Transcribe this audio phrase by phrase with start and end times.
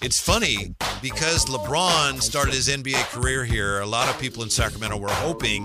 [0.00, 3.80] It's funny because LeBron started his NBA career here.
[3.80, 5.64] A lot of people in Sacramento were hoping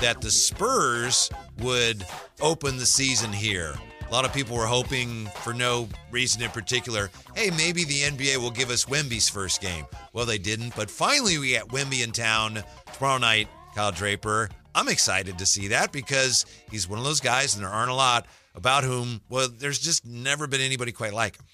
[0.00, 1.28] that the Spurs
[1.60, 2.06] would
[2.40, 3.74] open the season here.
[4.06, 7.10] A lot of people were hoping for no reason in particular.
[7.34, 9.86] Hey, maybe the NBA will give us Wemby's first game.
[10.12, 12.62] Well, they didn't, but finally we get Wemby in town
[12.92, 13.48] tomorrow night.
[13.74, 14.50] Kyle Draper.
[14.72, 17.94] I'm excited to see that because he's one of those guys, and there aren't a
[17.94, 19.20] lot about whom.
[19.28, 21.46] Well, there's just never been anybody quite like him.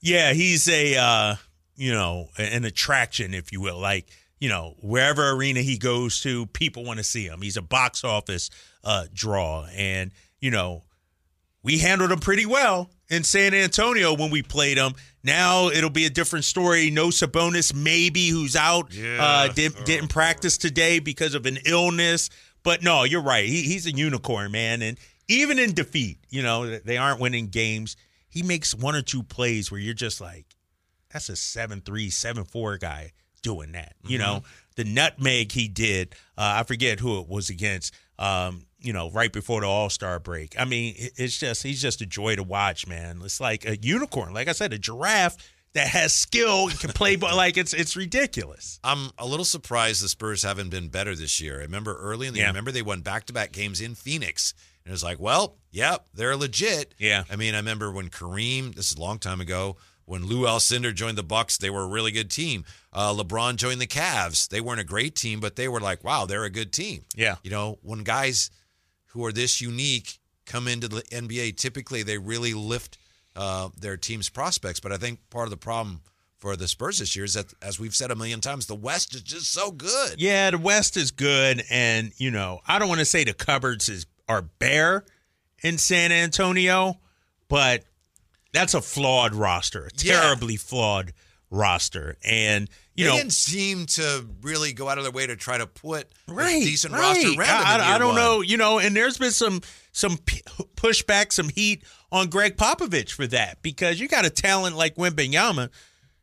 [0.00, 1.34] Yeah, he's a uh,
[1.76, 3.78] you know an attraction, if you will.
[3.78, 4.08] Like
[4.40, 7.40] you know, wherever arena he goes to, people want to see him.
[7.40, 8.50] He's a box office
[8.82, 10.82] uh, draw, and you know
[11.62, 14.92] we handled him pretty well in San Antonio when we played him.
[15.22, 16.90] Now it'll be a different story.
[16.90, 19.16] No Sabonis, maybe who's out, Yeah.
[19.18, 22.28] uh, did, didn't practice today because of an illness.
[22.62, 23.46] But no, you're right.
[23.46, 24.82] He, he's a unicorn, man.
[24.82, 27.96] And even in defeat, you know they aren't winning games.
[28.28, 30.44] He makes one or two plays where you're just like,
[31.14, 33.94] that's a seven three, seven four guy doing that.
[34.06, 34.42] You know,
[34.76, 36.14] the nutmeg he did.
[36.36, 37.94] Uh, I forget who it was against.
[38.18, 40.54] Um, you know, right before the All Star break.
[40.60, 43.20] I mean, it's just he's just a joy to watch, man.
[43.24, 45.36] It's like a unicorn, like I said, a giraffe
[45.72, 47.16] that has skill and can play.
[47.16, 48.78] But like it's it's ridiculous.
[48.84, 51.58] I'm a little surprised the Spurs haven't been better this year.
[51.60, 52.46] I remember early in the Yeah.
[52.46, 54.52] year, remember they won back to back games in Phoenix.
[54.84, 56.94] And it was like, well, yep, they're legit.
[56.98, 57.24] Yeah.
[57.30, 60.94] I mean, I remember when Kareem, this is a long time ago, when Lou Alcindor
[60.94, 62.64] joined the Bucks, they were a really good team.
[62.92, 64.48] Uh, LeBron joined the Cavs.
[64.48, 67.04] They weren't a great team, but they were like, wow, they're a good team.
[67.14, 67.36] Yeah.
[67.42, 68.50] You know, when guys
[69.06, 72.98] who are this unique come into the NBA, typically they really lift
[73.36, 74.80] uh, their team's prospects.
[74.80, 76.02] But I think part of the problem
[76.38, 79.14] for the Spurs this year is that, as we've said a million times, the West
[79.14, 80.20] is just so good.
[80.20, 83.88] Yeah, the West is good, and you know, I don't want to say the cupboards
[83.88, 85.04] is are bare
[85.62, 87.00] in San Antonio,
[87.48, 87.84] but
[88.54, 90.20] that's a flawed roster, a Yeah.
[90.20, 91.12] terribly flawed
[91.50, 95.36] roster, and you they know, didn't seem to really go out of their way to
[95.36, 97.00] try to put right, a decent right.
[97.00, 97.80] roster around them.
[97.80, 98.16] I, I don't one.
[98.16, 99.60] know, you know, and there's been some
[99.92, 100.42] some p-
[100.76, 105.70] pushback, some heat on Gregg Popovich for that because you got a talent like Wembanyama.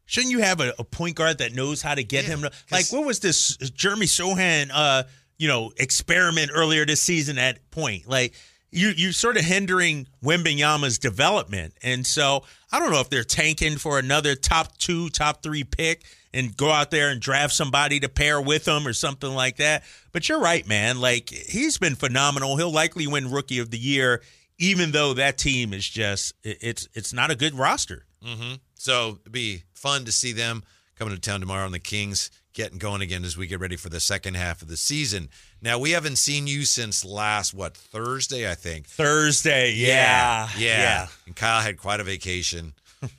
[0.06, 2.52] Shouldn't you have a, a point guard that knows how to get Yeah, him to
[2.69, 5.03] like what was this Jeremy Sochan uh
[5.38, 8.34] you know experiment earlier this season at point like
[8.72, 11.74] you you're sort of hindering Wembanyama's development.
[11.84, 16.06] And so I don't know if they're tanking for another top 2 top 3 pick
[16.34, 19.84] and go out there and draft somebody to pair with him or something like that.
[20.12, 21.02] But you're right man.
[21.02, 22.58] Like he's been phenomenal.
[22.58, 24.22] He'll likely win rookie of the year
[24.62, 28.06] even though that team is just it's it's not a good roster.
[28.24, 28.54] Mm-hmm.
[28.76, 30.64] So it'd be fun to see them
[30.96, 33.90] coming to town tomorrow and the Kings getting going again as we get ready for
[33.90, 35.30] the second half of the season.
[35.62, 38.88] Now we haven't seen you since last what Thursday, I think.
[38.88, 41.08] Thursday yeah yeah.
[41.26, 42.74] And Kyle had quite a vacation.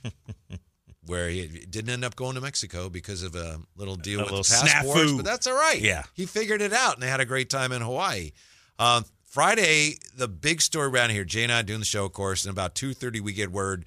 [1.05, 4.31] Where he didn't end up going to Mexico because of a little deal A with
[4.31, 5.17] little the passports, snafu.
[5.17, 5.79] but that's all right.
[5.81, 6.03] Yeah.
[6.13, 8.31] he figured it out, and they had a great time in Hawaii.
[8.79, 11.25] Um, Friday, the big story around here.
[11.25, 13.83] Jay and I doing the show, of course, and about two thirty, we get word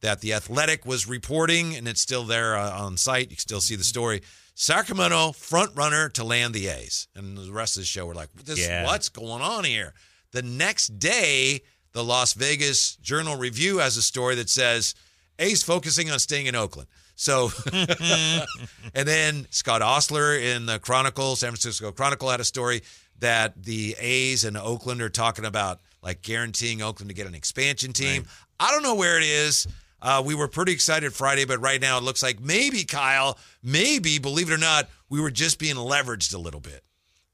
[0.00, 3.30] that the Athletic was reporting, and it's still there uh, on site.
[3.30, 4.22] You can still see the story.
[4.58, 8.30] Sacramento front runner to land the A's, and the rest of the show we're like,
[8.34, 8.84] "This Yeah.
[8.84, 9.92] what's going on here?"
[10.32, 11.60] The next day,
[11.92, 14.94] the Las Vegas Journal Review has a story that says
[15.38, 16.88] A's focusing on staying in Oakland.
[17.16, 22.82] So, and then Scott Ostler in the Chronicle, San Francisco Chronicle, had a story
[23.18, 27.92] that the A's and Oakland are talking about like guaranteeing Oakland to get an expansion
[27.92, 28.26] team.
[28.58, 29.66] I don't know where it is.
[30.02, 34.18] Uh, we were pretty excited Friday, but right now it looks like maybe Kyle, maybe
[34.18, 36.82] believe it or not, we were just being leveraged a little bit.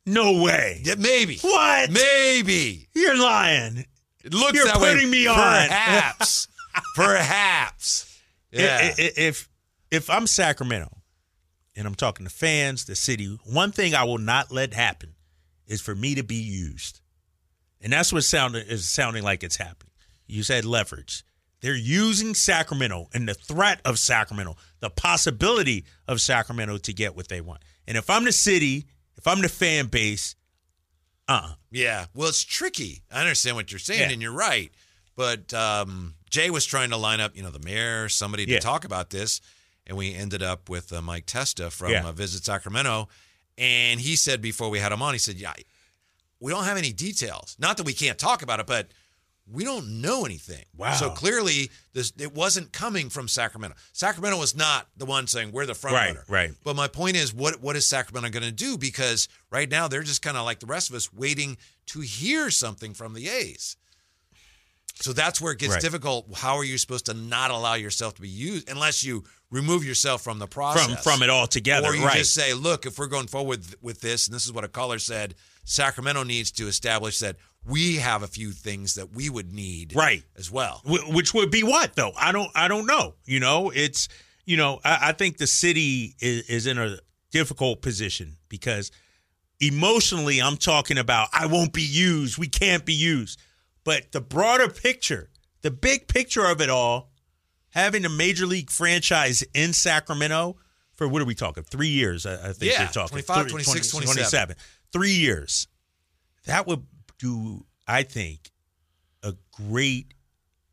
[0.06, 1.38] no way Yeah, maybe.
[1.38, 1.90] What?
[1.90, 2.88] Maybe.
[2.94, 3.84] You're lying.
[4.24, 4.94] It looks You're that way.
[4.94, 5.36] putting me on.
[5.36, 6.46] Perhaps.
[6.94, 8.20] Perhaps.
[8.52, 8.78] Yeah.
[8.80, 9.48] I- I- If
[9.90, 10.90] if I'm Sacramento
[11.76, 15.14] and I'm talking to fans, the city, one thing I will not let happen
[15.66, 17.00] is for me to be used.
[17.80, 19.92] And that's what sounded is sounding like it's happening.
[20.26, 21.24] You said leverage.
[21.62, 27.28] They're using Sacramento and the threat of Sacramento, the possibility of Sacramento to get what
[27.28, 27.62] they want.
[27.86, 28.86] And if I'm the city,
[29.16, 30.34] if I'm the fan base,
[31.28, 32.06] uh Yeah.
[32.14, 33.02] Well, it's tricky.
[33.10, 34.10] I understand what you're saying, Yeah.
[34.10, 34.72] and you're right.
[35.16, 38.58] But um, Jay was trying to line up, you know, the mayor, somebody to Yeah.
[38.60, 39.40] talk about this,
[39.86, 42.06] and we ended up with uh, Mike Testa from Yeah.
[42.06, 43.08] uh, Visit Sacramento,
[43.56, 45.52] and he said before we had him on, he said, "Yeah,
[46.40, 47.54] we don't have any details.
[47.58, 48.90] Not that we can't talk about it, but."
[49.50, 50.64] We don't know anything.
[50.76, 50.94] Wow.
[50.94, 53.76] So clearly, this it wasn't coming from Sacramento.
[53.92, 56.24] Sacramento was not the one saying we're the front Right, runner.
[56.28, 56.50] right.
[56.64, 58.78] But my point is, what what is Sacramento going to do?
[58.78, 61.56] Because right now they're just kind of like the rest of us, waiting
[61.86, 63.76] to hear something from the A's.
[65.00, 65.82] So that's where it gets Right.
[65.82, 66.26] difficult.
[66.36, 70.22] How are you supposed to not allow yourself to be used unless you remove yourself
[70.22, 70.86] from the process?
[70.86, 71.88] from from it all together.
[71.88, 72.18] Or you right.
[72.18, 74.68] just say, look, if we're going forward with, with this, and this is what a
[74.68, 75.34] caller said,
[75.64, 80.24] Sacramento needs to establish that we have a few things that we would need Right.
[80.36, 80.82] as well.
[80.84, 82.12] Wh- which would be what though?
[82.18, 83.14] I don't I don't know.
[83.24, 84.08] You know, it's
[84.44, 86.98] you know I, I think the city is, is in a
[87.30, 88.90] difficult position because
[89.60, 92.38] emotionally I'm talking about I won't be used.
[92.38, 93.40] We can't be used.
[93.84, 95.30] But the broader picture,
[95.62, 97.10] the big picture of it all,
[97.70, 100.56] having a major league franchise in Sacramento
[100.94, 101.62] for what are we talking?
[101.64, 103.22] Three years, I, I think Yeah, they're talking.
[103.22, 104.56] 25, Three- 26, 20 27.
[104.92, 105.66] Three years.
[106.46, 106.84] That would
[107.22, 108.50] do, I think,
[109.22, 110.12] a great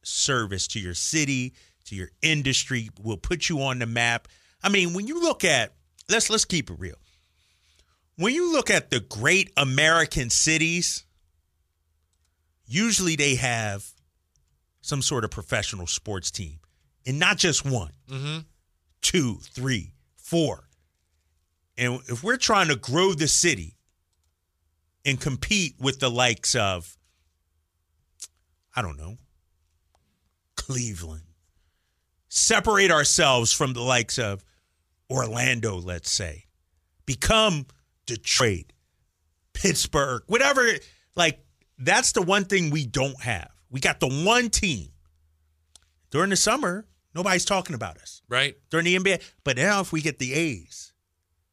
[0.04, 1.54] service to your city,
[1.86, 4.28] to your industry, will put you on the map.
[4.64, 5.74] I mean, when you look at
[6.10, 6.96] let's let's keep it real.
[8.18, 11.06] When you look at the great American cities,
[12.68, 13.86] usually they have
[14.82, 16.60] some sort of professional sports team.
[17.06, 18.40] And not just one, Mm-hmm.
[19.02, 20.68] two, three, four.
[21.78, 23.76] And if we're trying to grow the city
[25.06, 26.98] and compete with the likes of,
[28.76, 29.18] I don't know,
[30.56, 31.24] Cleveland,
[32.28, 34.44] separate ourselves from the likes of
[35.10, 36.46] Orlando, let's say,
[37.06, 37.66] become
[38.06, 38.74] Detroit,
[39.54, 40.68] Pittsburgh, whatever.
[41.16, 41.44] Like,
[41.78, 43.50] that's the one thing we don't have.
[43.70, 44.90] We got the one team.
[46.12, 48.56] During the summer, nobody's talking about us Right?
[48.72, 49.22] during the NBA.
[49.44, 50.92] But now, if we get the A's,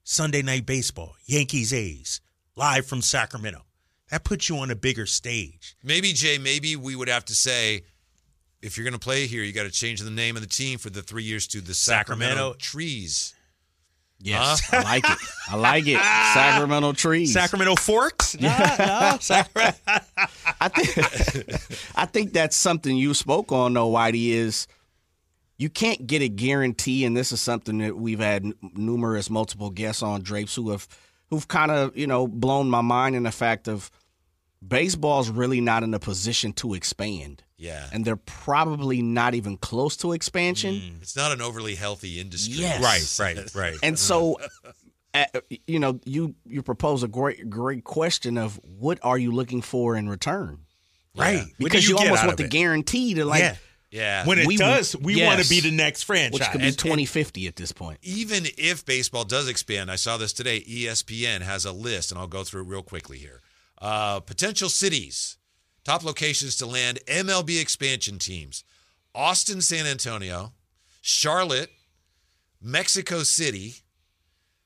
[0.02, 2.20] Sunday night baseball, Yankees A's,
[2.56, 3.64] live from Sacramento,
[4.10, 5.76] that puts you on a bigger stage.
[5.82, 7.84] Maybe, Jay, maybe we would have to say,
[8.62, 10.78] if you're going to play here, you got to change the name of the team
[10.78, 12.58] for the three years to the Sacramento, Sacramento.
[12.58, 13.34] Trees.
[14.18, 15.18] Yes, I like it.
[15.50, 15.98] I like it.
[16.34, 17.34] Sacramento trees.
[17.34, 18.34] Sacramento Forks?
[18.40, 18.48] No,
[18.78, 19.16] no.
[19.20, 19.78] Sacramento.
[20.58, 21.60] I think
[21.94, 24.66] I think that's something you spoke on though, Whitey, is
[25.58, 29.68] you can't get a guarantee, and this is something that we've had n- numerous multiple
[29.68, 30.88] guests on Drapes who have
[31.30, 33.90] who've kind of, you know, blown my mind in the fact of
[34.66, 37.42] baseball's really not in a position to expand.
[37.58, 37.86] Yeah.
[37.92, 40.98] And they're probably not even close to expansion.
[41.00, 42.54] It's not an overly healthy industry.
[42.56, 43.18] Yes.
[43.18, 43.78] right, right, right.
[43.82, 44.38] And so,
[45.14, 45.24] uh,
[45.66, 49.96] you know, you you propose a great great question of what are you looking for
[49.96, 50.60] in return?
[51.16, 51.38] right.
[51.38, 52.50] What do Because you, get almost want the it?
[52.50, 53.56] guarantee to like, yeah.
[53.96, 54.26] Yeah.
[54.26, 55.26] When it We- does, we yes.
[55.26, 56.38] want to be the next franchise.
[56.38, 57.98] which could be And- twenty fifty at this point.
[58.02, 60.60] even if baseball does expand, I saw this today.
[60.68, 63.40] ESPN has a list, and I'll go through it real quickly here.
[63.78, 65.38] Uh, potential cities,
[65.84, 68.64] top locations to land MLB expansion teams:
[69.14, 70.52] Austin, San Antonio,
[71.00, 71.70] Charlotte,
[72.60, 73.76] Mexico City,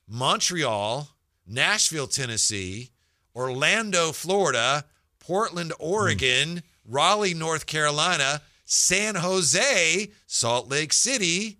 [0.07, 1.09] Montreal,
[1.47, 2.91] Nashville, Tennessee,
[3.35, 4.85] Orlando, Florida,
[5.19, 8.41] Portland, Oregon, Raleigh, North Carolina,
[8.73, 11.59] San Jose, Salt Lake City,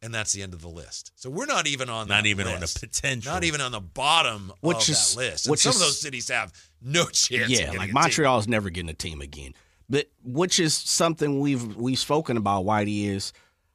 [0.00, 1.10] and that's the end of the list.
[1.16, 2.78] So we're not even on Not that even on the list.
[2.80, 3.32] potential.
[3.32, 5.46] Not even on the bottom Which of is- that list.
[5.46, 7.50] And which some is- of those cities have no chance.
[7.50, 7.94] Yeah, getting like a team.
[7.94, 9.54] Montreal is never getting a team again.
[9.90, 12.64] But which is something we've we've spoken about.
[12.64, 13.32] Whitey is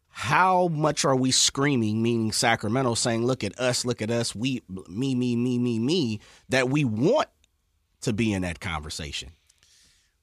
[0.08, 4.64] how much are we screaming, meaning Sacramento, saying, "Look at us, look at us, we,
[4.88, 7.28] me, me, me, me, me," that we want
[8.02, 9.32] to be in that conversation.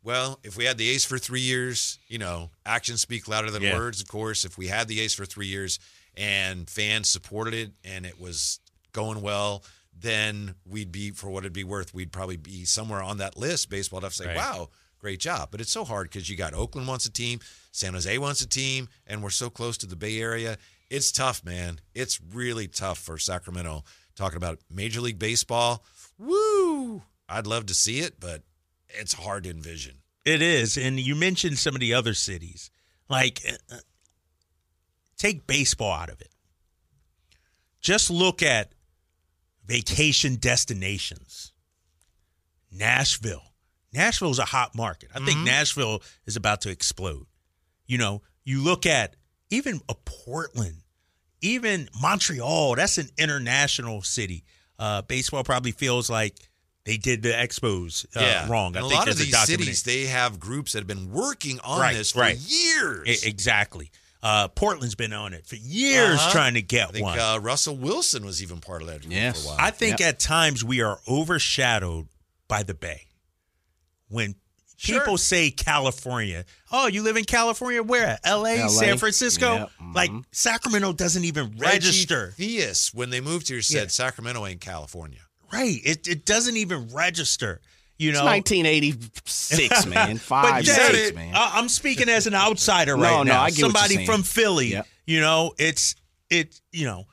[0.05, 3.63] Well, if we had the A's for three years, you know, actions speak louder than
[3.63, 3.75] Yeah.
[3.75, 4.45] words, of course.
[4.45, 5.79] If we had the A's for three years
[6.15, 8.61] and fans supported it and it was
[8.93, 9.65] going well,
[9.99, 13.71] then we'd be, for what it'd be worth, we'd probably be somewhere on that list.
[13.71, 14.37] Baseball would have to say, Right.
[14.37, 14.69] wow,
[14.99, 15.49] great job.
[15.51, 17.41] But it's so hard because you got Oakland wants a team,
[17.73, 20.59] San Jose wants a team, and we're so close to the Bay Area.
[20.91, 21.81] It's tough, man.
[21.95, 23.85] It's really tough for Sacramento.
[24.17, 25.83] Talking about Major League Baseball,
[26.19, 27.03] woo!
[27.29, 28.43] I'd love to see it, but
[28.99, 29.97] it's hard to envision.
[30.25, 32.71] It is, and you mentioned some of the other cities.
[33.09, 33.77] Like, uh,
[35.19, 36.31] take baseball out of it.
[37.81, 38.73] Just look at
[39.67, 41.53] vacation destinations.
[42.73, 43.43] Nashville.
[43.93, 45.11] Nashville is a hot market.
[45.15, 47.27] I think Nashville is about to explode.
[47.87, 49.15] You know, you look at
[49.51, 50.83] even a Portland,
[51.41, 52.75] even Montreal.
[52.75, 54.45] That's an international city.
[54.79, 56.37] Uh, baseball probably feels like
[56.85, 58.77] they did the Expos uh, wrong.
[58.77, 60.87] And I a think lot of there's these documentary- cities, they have groups that have
[60.87, 62.37] been working on Right, this for right.
[62.39, 63.25] years.
[63.25, 63.91] E- exactly.
[64.23, 66.33] Uh, Portland's been on it for years Uh-huh.
[66.33, 67.19] trying to get I think one.
[67.19, 69.43] uh, Russell Wilson was even part of that group Yes.
[69.43, 69.65] for a while.
[69.67, 72.09] I think at times we are overshadowed
[72.49, 73.07] by the Bay.
[74.09, 74.35] When
[74.77, 75.01] Sure.
[75.01, 77.83] people say California, oh, you live in California?
[77.83, 78.19] Where?
[78.25, 78.69] LA, LA.
[78.69, 79.55] San Francisco?
[79.57, 79.71] Yep.
[79.81, 79.95] Mhm.
[79.95, 82.35] Like Sacramento doesn't even Reggie register.
[82.39, 83.89] Theus, when they moved here, said Yeah.
[83.89, 85.21] Sacramento ain't California.
[85.55, 85.81] Right.
[85.85, 87.61] It, it doesn't even register.
[87.97, 90.19] You It's know, 1986, man.
[90.19, 91.15] Five, said six, it.
[91.15, 91.33] man.
[91.35, 93.43] I'm speaking as an outsider right no, now.
[93.43, 94.69] I get Somebody from Philly.
[94.73, 94.87] Yep.
[95.07, 95.95] You know, it's
[96.31, 96.61] it.
[96.73, 97.05] You know,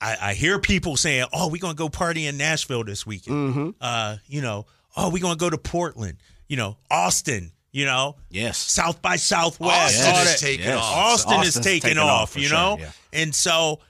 [0.00, 3.70] I, I hear people saying, "Oh, we're gonna go party in Nashville this weekend." Mm-hmm.
[3.80, 4.64] Uh, you know,
[4.96, 6.16] oh, we're gonna go to Portland.
[6.48, 7.52] You know, Austin.
[7.74, 8.58] You know, yes.
[8.58, 9.98] South by Southwest.
[9.98, 10.78] Austin all is taking Yes.
[10.78, 10.94] off.
[10.94, 12.76] Austin is taking taking off, off you sure, know?
[12.78, 12.90] yeah.
[13.14, 13.80] And so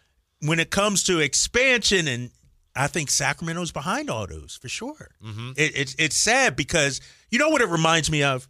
[0.40, 2.30] when it comes to expansion, and
[2.74, 5.10] I think Sacramento's behind all those for sure.
[5.22, 5.50] Mm-hmm.
[5.56, 7.00] It, it's, it's sad because
[7.30, 8.48] you know what it reminds me of?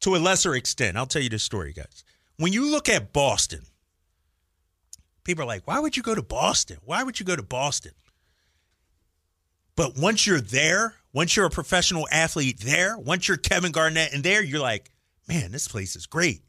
[0.00, 2.04] To a lesser extent, I'll tell you this story, guys.
[2.36, 3.62] When you look at Boston,
[5.24, 6.78] people are like, why would you go to Boston?
[6.84, 7.92] Why would you go to Boston?
[9.74, 14.22] But once you're there, once you're a professional athlete there, once you're Kevin Garnett and
[14.22, 14.90] there, you're like,
[15.28, 16.42] man, this place is great.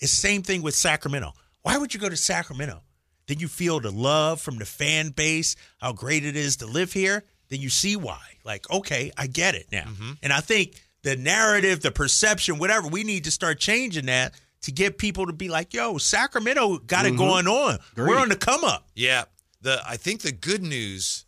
[0.00, 1.32] It's the same thing with Sacramento.
[1.62, 2.82] Why would you go to Sacramento?
[3.26, 6.92] Then you feel the love from the fan base, how great it is to live
[6.92, 7.24] here.
[7.48, 8.20] Then you see why.
[8.44, 9.84] Like, okay, I get it now.
[9.84, 10.12] Mm-hmm.
[10.22, 14.72] And I think the narrative, the perception, whatever, we need to start changing that to
[14.72, 17.18] get people to be like, yo, Sacramento got it mm-hmm.
[17.18, 17.78] going on.
[17.96, 18.88] We're on the come up.
[18.94, 19.24] Yeah.
[19.60, 21.24] The I think the good news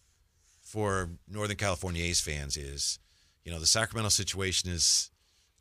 [0.62, 2.98] for Northern California A's fans is,
[3.44, 5.10] you know, the Sacramento situation is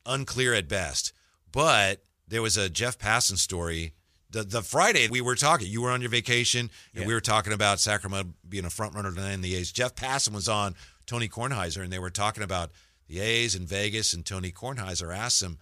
[0.05, 1.13] unclear at best.
[1.51, 3.93] But there was a Jeff Passan story.
[4.35, 7.07] The the Friday we were talking, you were on your vacation, and Yeah.
[7.07, 9.71] we were talking about Sacramento being a front runner to land the A's.
[9.71, 10.75] Jeff Passan was on
[11.05, 12.71] Tony Kornheiser, and they were talking about
[13.07, 15.57] the A's in Vegas, and Tony Kornheiser asked him,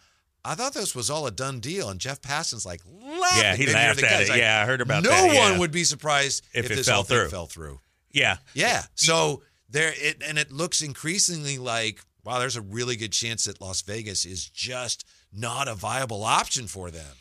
[0.45, 1.89] I thought this was all a done deal.
[1.89, 3.41] And Jeff Passan's like, laughing.
[3.43, 4.29] Yeah, he laughed at it.
[4.29, 5.49] like, Yeah, I heard about no that, yeah.
[5.51, 7.29] one would be surprised If if, it this fell whole thing through.
[7.29, 7.79] fell through.
[8.11, 8.37] Yeah.
[8.53, 8.83] Yeah.
[8.95, 13.59] So there it and it looks increasingly like wow, there's a really good chance that
[13.61, 17.15] Las Vegas is just not a viable option for them.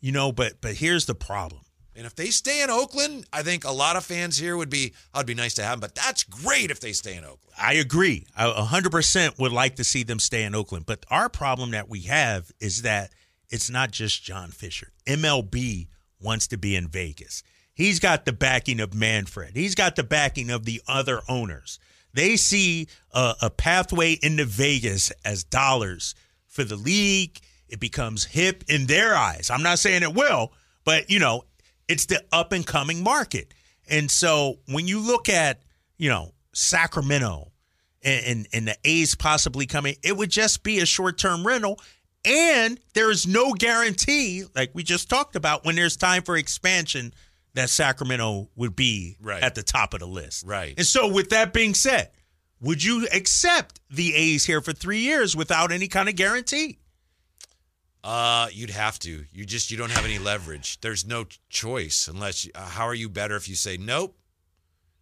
[0.00, 1.62] You know, but but here's the problem.
[2.00, 4.94] And if they stay in Oakland, I think a lot of fans here would be,
[5.14, 7.52] it'd be nice to have them, but that's great if they stay in Oakland.
[7.58, 8.26] I agree.
[8.34, 10.86] I 100% would like to see them stay in Oakland.
[10.86, 13.10] But our problem that we have is that
[13.50, 14.92] it's not just John Fisher.
[15.06, 15.88] MLB
[16.20, 17.42] wants to be in Vegas.
[17.74, 21.78] He's got the backing of Manfred, he's got the backing of the other owners.
[22.12, 26.14] They see a, a pathway into Vegas as dollars
[26.46, 27.40] for the league.
[27.70, 29.50] It becomes hip in their eyes.
[29.50, 30.52] I'm not saying it will,
[30.84, 31.44] but you know,
[31.88, 33.52] it's the up and coming market.
[33.88, 35.62] And so when you look at,
[35.98, 37.50] you know, Sacramento
[38.02, 41.80] and, and, and the A's possibly coming, it would just be a short term rental.
[42.24, 47.14] And there is no guarantee, like we just talked about, when there's time for expansion,
[47.54, 49.42] that Sacramento would be Right.
[49.42, 50.44] at the top of the list.
[50.46, 50.74] Right.
[50.76, 52.10] And so, with that being said,
[52.60, 56.78] would you accept the A's here for three years without any kind of guarantee?
[58.02, 59.24] Uh, you'd have to.
[59.32, 60.80] You just you don't have any leverage.
[60.80, 62.44] There's no choice unless.
[62.46, 64.16] You, uh, how are you better if you say nope?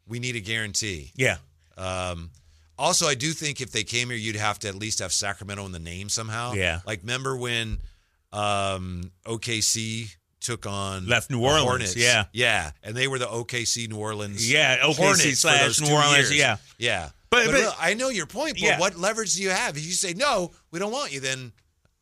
[0.06, 1.12] We need a guarantee.
[1.14, 1.36] Yeah.
[1.76, 2.30] Um,
[2.78, 5.64] also, I do think if they came here, you'd have to at least have Sacramento
[5.66, 6.54] in the name somehow.
[6.54, 6.80] Yeah.
[6.86, 7.78] Like, remember when
[8.32, 11.96] um, OKC took on Left New Orleans, Hornets?
[11.96, 12.24] yeah.
[12.32, 14.50] yeah, and they were the OKC New Orleans.
[14.50, 16.36] Yeah, OKC Hornets for slash New Orleans, years.
[16.36, 16.56] yeah.
[16.78, 17.08] yeah.
[17.30, 18.54] But- But, but- I know your point.
[18.54, 18.78] But Yeah.
[18.80, 19.76] what leverage do you have?
[19.76, 21.52] If you say no, we don't want you, then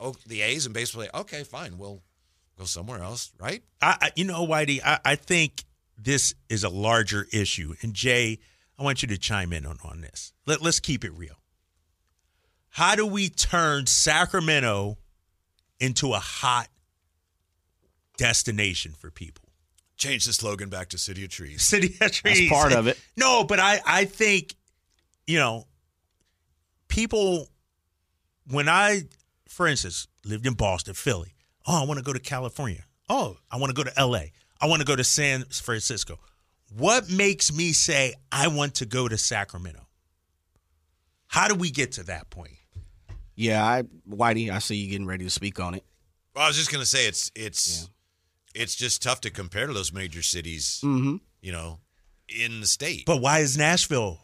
[0.01, 2.03] oh, the A's and basically okay, fine, we'll
[2.59, 3.63] go somewhere else, right?
[3.81, 5.65] I, I you know, Whitey, I, I think
[5.99, 7.75] this is a larger issue.
[7.83, 8.39] And Jay,
[8.79, 10.33] I want you to chime in on, on this.
[10.47, 11.37] Let, let's keep it real.
[12.71, 14.99] How do we turn Sacramento
[15.81, 16.69] into a hot
[18.19, 19.45] destination for people?
[19.97, 21.63] Change the slogan back to City of Trees.
[21.67, 22.51] City of Trees.
[22.51, 23.01] part of it.
[23.17, 24.55] No, but I, I think,
[25.27, 25.67] you know,
[26.89, 27.49] people,
[28.51, 29.05] when I,
[29.57, 31.35] for instance, lived in Boston, Philly,
[31.67, 32.85] oh, I want to go to California.
[33.09, 34.25] Oh, I want to go to LA.
[34.61, 36.19] I want to go to San Francisco.
[36.77, 39.87] What makes me say I want to go to Sacramento?
[41.29, 42.53] How do we get to that point?
[43.35, 45.85] Yeah, I Whitey, I see you getting ready to speak on it.
[46.35, 47.89] Well, I was just gonna say it's it's
[48.55, 51.17] it's just tough to compare to those major cities, Mm-hmm.
[51.41, 51.81] you know,
[52.29, 53.05] in the state.
[53.07, 54.21] But why is Nashville?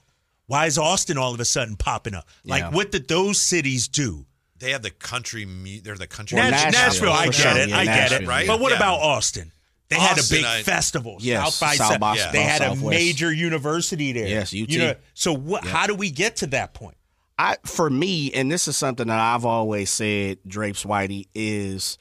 [0.46, 2.26] Why is Austin all of a sudden popping up?
[2.44, 2.70] Like, Yeah.
[2.70, 4.26] what did those cities do?
[4.62, 5.44] They have the country.
[5.44, 6.36] mu- They're the country.
[6.36, 7.56] Well, Nashville, Nashville, I get sure.
[7.58, 7.68] it.
[7.68, 8.26] Yeah, I get it.
[8.26, 8.46] Right?
[8.46, 8.76] But what Yeah.
[8.76, 9.52] about Austin?
[9.88, 11.18] They had a big I- festival.
[11.20, 12.00] Yes, South by South South.
[12.00, 12.30] by Yeah.
[12.32, 12.98] They had a Southwest.
[12.98, 14.26] major university there.
[14.28, 14.70] Yes, UT.
[14.72, 15.64] You know, so what?
[15.66, 16.96] How do we get to that point?
[17.38, 21.98] I for me, and this is something that I've always said, Drapes Whitey, is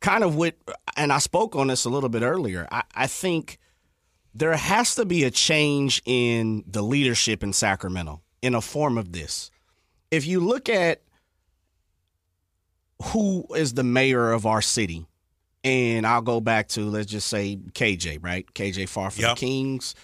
[0.00, 0.56] kind of what
[0.96, 2.66] and I spoke on this a little bit earlier.
[2.72, 3.58] I, I think
[4.34, 9.12] there has to be a change in the leadership in Sacramento in a form of
[9.12, 9.50] this.
[10.10, 11.02] If you look at
[13.02, 15.06] who is the mayor of our city,
[15.64, 18.46] and I'll go back to let's just say KJ, right?
[18.54, 19.36] KJ Far from Yep.
[19.36, 19.94] the Kings.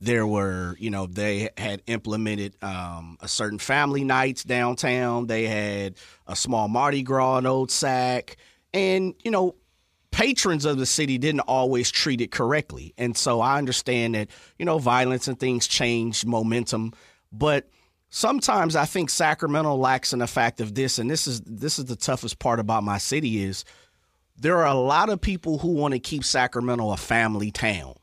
[0.00, 5.28] There were, you know, they had implemented um, a certain family nights downtown.
[5.28, 5.94] They had
[6.26, 8.36] a small Mardi Gras in Old Sac,
[8.74, 9.54] and you know,
[10.10, 12.92] patrons of the city didn't always treat it correctly.
[12.98, 16.92] And so I understand that, you know, violence and things change momentum,
[17.32, 17.68] but
[18.14, 21.86] sometimes I think Sacramento lacks in the fact of this, and this is this is
[21.86, 23.64] the toughest part about my city is
[24.36, 27.94] there are a lot of people who want to keep Sacramento a family town.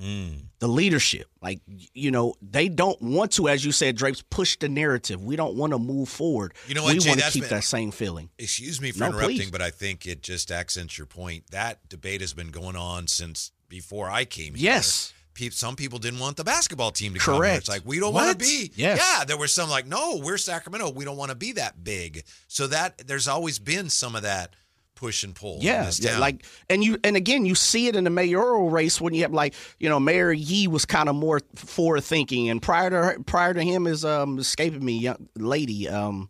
[0.00, 0.42] Mm.
[0.58, 4.68] The leadership, like you know, they don't want to, as you said, Drapes, push the
[4.68, 5.24] narrative.
[5.24, 6.52] We don't want to move forward.
[6.68, 8.28] You know what, we Jay, want to keep been- that same feeling.
[8.38, 9.50] Excuse me for No, interrupting, please.
[9.50, 11.50] but I think it just accents your point.
[11.50, 14.64] That debate has been going on since before I came here.
[14.64, 15.12] Yes.
[15.36, 17.40] Pe- Some people didn't want the basketball team to come here.
[17.42, 17.58] Correct.
[17.58, 18.72] It's like we don't want to be.
[18.74, 18.98] Yes.
[18.98, 20.90] Yeah, there were some like, no, we're Sacramento.
[20.90, 22.24] We don't want to be that big.
[22.48, 24.56] So that there's always been some of that
[24.94, 25.58] push and pull.
[25.60, 29.12] Yeah, yeah, like and you and again you see it in the mayoral race when
[29.12, 32.88] you have like you know Mayor Yee was kind of more forward thinking, and prior
[32.88, 36.28] to her, prior to him is um escaping me, young lady um.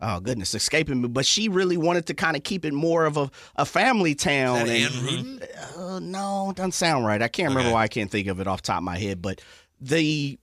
[0.00, 1.08] Oh goodness, escaping me!
[1.08, 4.68] But she really wanted to kind of keep it more of a, a family town.
[4.68, 5.48] And-?
[5.76, 7.20] Uh, no, doesn't sound right.
[7.20, 9.20] I can't remember why I can't think of it off the top of my head.
[9.20, 9.40] But
[9.80, 10.38] the,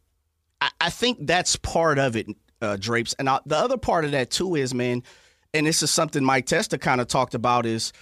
[0.60, 2.28] I, I think that's part of it,
[2.62, 3.14] uh, Drapes.
[3.18, 5.04] And I, the other part of that too is, man,
[5.54, 7.94] and this is something Mike Testa kind of talked about is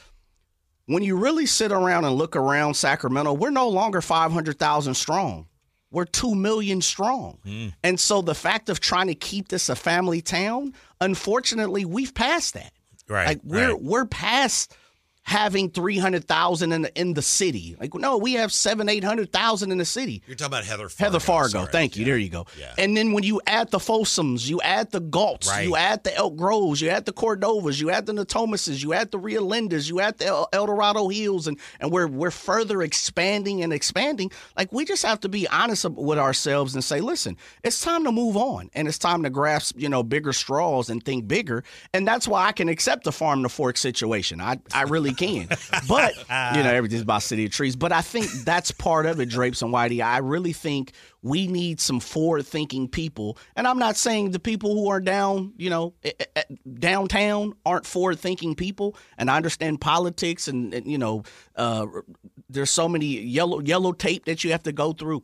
[0.87, 4.95] when you really sit around and look around Sacramento, we're no longer five hundred thousand
[4.95, 5.47] strong.
[5.93, 7.37] We're two million strong.
[7.45, 7.73] Mm.
[7.83, 12.55] And so the fact of trying to keep this a family town, unfortunately, we've passed
[12.55, 12.73] that.
[13.07, 13.27] Right.
[13.27, 13.81] Like we're right.
[13.81, 14.75] we're past
[15.25, 17.75] having three hundred thousand in the in the city.
[17.79, 20.21] Like no, we have seven eight hundred thousand in the city.
[20.27, 21.03] You're talking about Heather Fargo.
[21.05, 21.71] Heather Fargo, sorry.
[21.71, 22.01] thank you.
[22.01, 22.05] Yeah.
[22.11, 22.45] There you go.
[22.59, 22.73] Yeah.
[22.77, 25.65] And then when you add the Folsoms, you add the Galts, Right.
[25.65, 29.11] you add the Elk Groves, you add the Cordovas, you add the Natomases, you add
[29.11, 32.81] the Rio Lindas, you add the El, El Dorado Hills, and and we're we're further
[32.81, 34.31] expanding and expanding.
[34.57, 38.11] Like we just have to be honest with ourselves and say, listen, it's time to
[38.11, 41.63] move on, and it's time to grasp you know bigger straws and think bigger.
[41.93, 44.41] And that's why I can accept the farm to fork situation.
[44.41, 45.47] I I really can.
[45.87, 46.15] but
[46.55, 47.75] you know everything's about city of trees.
[47.75, 50.03] But I think that's part of it, Drapes and Whitey.
[50.03, 50.93] I really think
[51.23, 53.37] we need some forward thinking people.
[53.55, 56.43] And I'm not saying the people who are down, you know, eh, eh, eh,
[56.79, 58.95] downtown aren't forward thinking people.
[59.17, 61.23] And I understand politics and, and you know,
[61.55, 61.87] uh,
[62.49, 65.23] there's so many yellow yellow tape that you have to go through.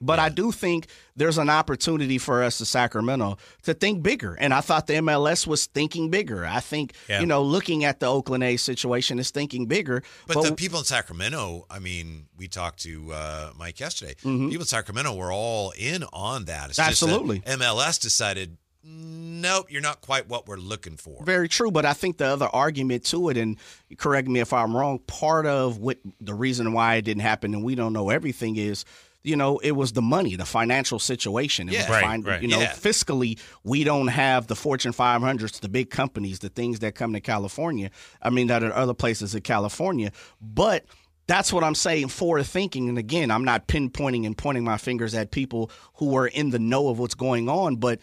[0.00, 4.34] But I do think there's an opportunity for us to Sacramento to think bigger.
[4.34, 6.46] And I thought the MLS was thinking bigger.
[6.46, 7.20] I think, Yeah.
[7.20, 10.02] you know, looking at the Oakland A's situation is thinking bigger.
[10.26, 14.14] But, the people in Sacramento, I mean, we talked to uh, Mike yesterday.
[14.14, 16.70] People in Sacramento were all in on that.
[16.70, 17.14] It's just that Mm-hmm.
[17.14, 17.40] Absolutely.
[17.40, 21.22] MLS decided, nope, you're not quite what we're looking for.
[21.24, 23.56] Very true, but I think the other argument to it, and
[23.98, 27.62] correct me if I'm wrong, part of what the reason why it didn't happen, and
[27.62, 28.84] we don't know everything, is
[29.22, 31.68] you know it was the money, the financial situation.
[31.68, 31.86] It Yeah.
[31.86, 32.42] the Right, right.
[32.42, 32.72] You know, Yeah.
[32.72, 37.20] fiscally, we don't have the Fortune 500s, the big companies, the things that come to
[37.20, 37.90] California.
[38.22, 40.84] I mean, that are other places in California, but.
[41.26, 42.88] That's what I'm saying, forward thinking.
[42.88, 46.58] And again, I'm not pinpointing and pointing my fingers at people who are in the
[46.58, 48.00] know of what's going on, but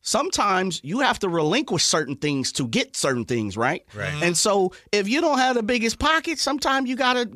[0.00, 3.84] sometimes you have to relinquish certain things to get certain things, right?
[3.94, 4.22] Right.
[4.22, 7.28] And so if you don't have the biggest pocket, sometimes you got to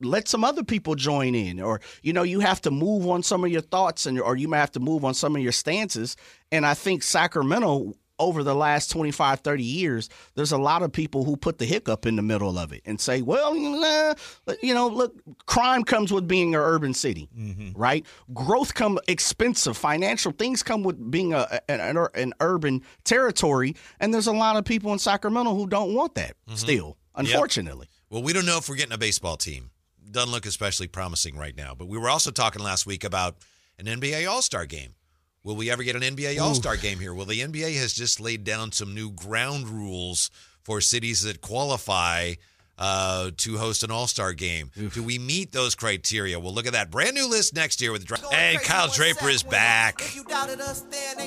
[0.00, 3.44] let some other people join in or you know you have to move on some
[3.44, 6.16] of your thoughts and or you may have to move on some of your stances.
[6.52, 11.24] And i think sacramento over the last 25 30 years there's a lot of people
[11.24, 14.14] who put the hiccup in the middle of it and say well nah,
[14.62, 17.78] you know look crime comes with being an urban city mm-hmm.
[17.78, 18.06] right?
[18.32, 23.74] Growth come expensive financial things come with being a, an, an, an urban territory.
[24.00, 26.54] And there's a lot of people in sacramento who don't want that mm-hmm.
[26.54, 27.88] still unfortunately.
[28.10, 29.70] Well, we don't know if we're getting a baseball team.
[30.10, 31.74] Doesn't look especially promising right now.
[31.74, 33.36] But we were also talking last week about
[33.78, 34.94] an NBA All Star game.
[35.42, 37.12] Will we ever get an NBA All Star game here?
[37.14, 40.30] Well, the NBA has just laid down some new ground rules
[40.62, 42.34] for cities that qualify
[42.78, 44.70] uh, to host an All Star game.
[44.94, 46.40] Do we meet those criteria?
[46.40, 48.04] We'll look at that brand new list next year with.
[48.06, 50.00] Dra- Hey, Kyle Draper is back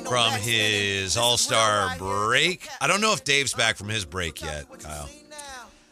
[0.10, 2.68] from his All Star break.
[2.82, 5.10] I don't know if Dave's back from his break yet, Kyle.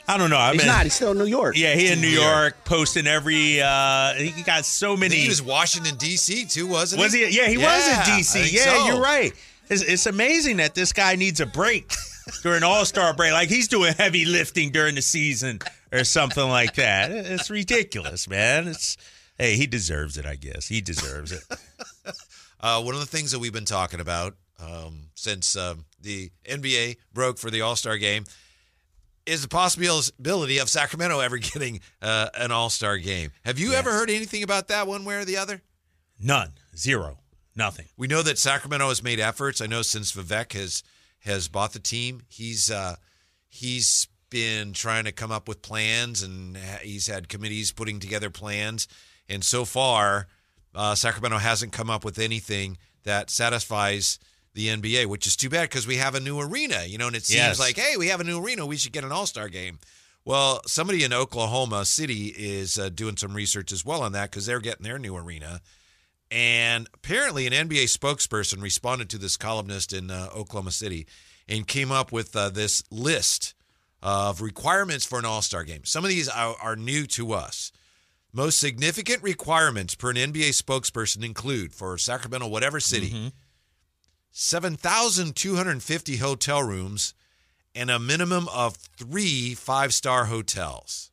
[0.07, 0.37] I don't know.
[0.37, 2.63] I he's mean, not he's still in new york yeah, he in New New York
[2.65, 3.61] posting every.
[3.61, 5.15] uh He got so many.
[5.15, 6.45] he was Washington D.C.
[6.45, 7.25] too, wasn't Was he?
[7.25, 7.35] he?
[7.37, 8.51] Yeah, he Yeah, was in DC.
[8.53, 8.85] Yeah, so.
[8.87, 9.33] you're right.
[9.69, 11.91] It's, it's amazing that this guy needs a break
[12.43, 13.31] during All Star break.
[13.33, 15.59] Like he's doing heavy lifting during the season
[15.91, 17.09] or something like that.
[17.11, 18.67] It's ridiculous, man.
[18.67, 18.97] It's
[19.39, 20.25] hey, he deserves it.
[20.27, 21.43] I guess he deserves it.
[22.61, 26.97] Uh, one of the things that we've been talking about um, since um, the NBA
[27.13, 28.23] broke for the All Star game
[29.25, 33.31] is the possibility of Sacramento ever getting uh, an All Star game.
[33.43, 35.61] Have you ever heard anything about that one way or the other?
[36.19, 37.19] None, zero,
[37.55, 37.87] nothing.
[37.97, 39.61] We know that Sacramento has made efforts.
[39.61, 40.83] I know since Vivek has
[41.19, 42.95] has bought the team, he's uh,
[43.49, 48.87] he's been trying to come up with plans, and he's had committees putting together plans.
[49.27, 50.27] And so far,
[50.73, 54.19] uh, Sacramento hasn't come up with anything that satisfies
[54.55, 57.15] the NBA, which is too bad because we have a new arena, you know, and
[57.15, 57.59] it seems Yes.
[57.59, 59.77] like, hey, we have a new arena, we should get an All Star game.
[60.23, 64.47] Well, somebody in Oklahoma City is uh, doing some research as well on that because
[64.47, 65.61] they're getting their new arena.
[66.31, 71.05] And apparently, an NBA spokesperson responded to this columnist in uh, Oklahoma City
[71.47, 73.53] and came up with uh, this list
[74.01, 75.85] of requirements for an All Star game.
[75.85, 77.71] Some of these are, are new to us.
[78.33, 83.31] Most significant requirements per an NBA spokesperson include for Sacramento, whatever city,
[84.37, 87.13] 7,250 hotel rooms
[87.73, 91.09] and a minimum of three five star hotels.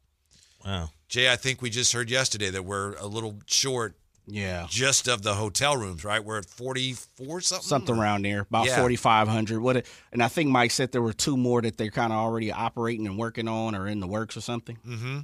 [0.64, 0.90] Wow.
[1.08, 3.94] Jay, I think we just heard yesterday that we're a little short
[4.26, 4.66] Yeah.
[4.68, 6.24] just of the hotel rooms, right?
[6.24, 7.66] We're at 44 something.
[7.66, 8.78] Something around there, about Yeah.
[8.80, 9.60] forty five hundred.
[9.60, 9.76] What?
[9.78, 12.50] it- And I think Mike said there were two more that they're kind of already
[12.50, 14.78] operating and working on, or in the works or something.
[14.86, 15.18] Mm-hmm.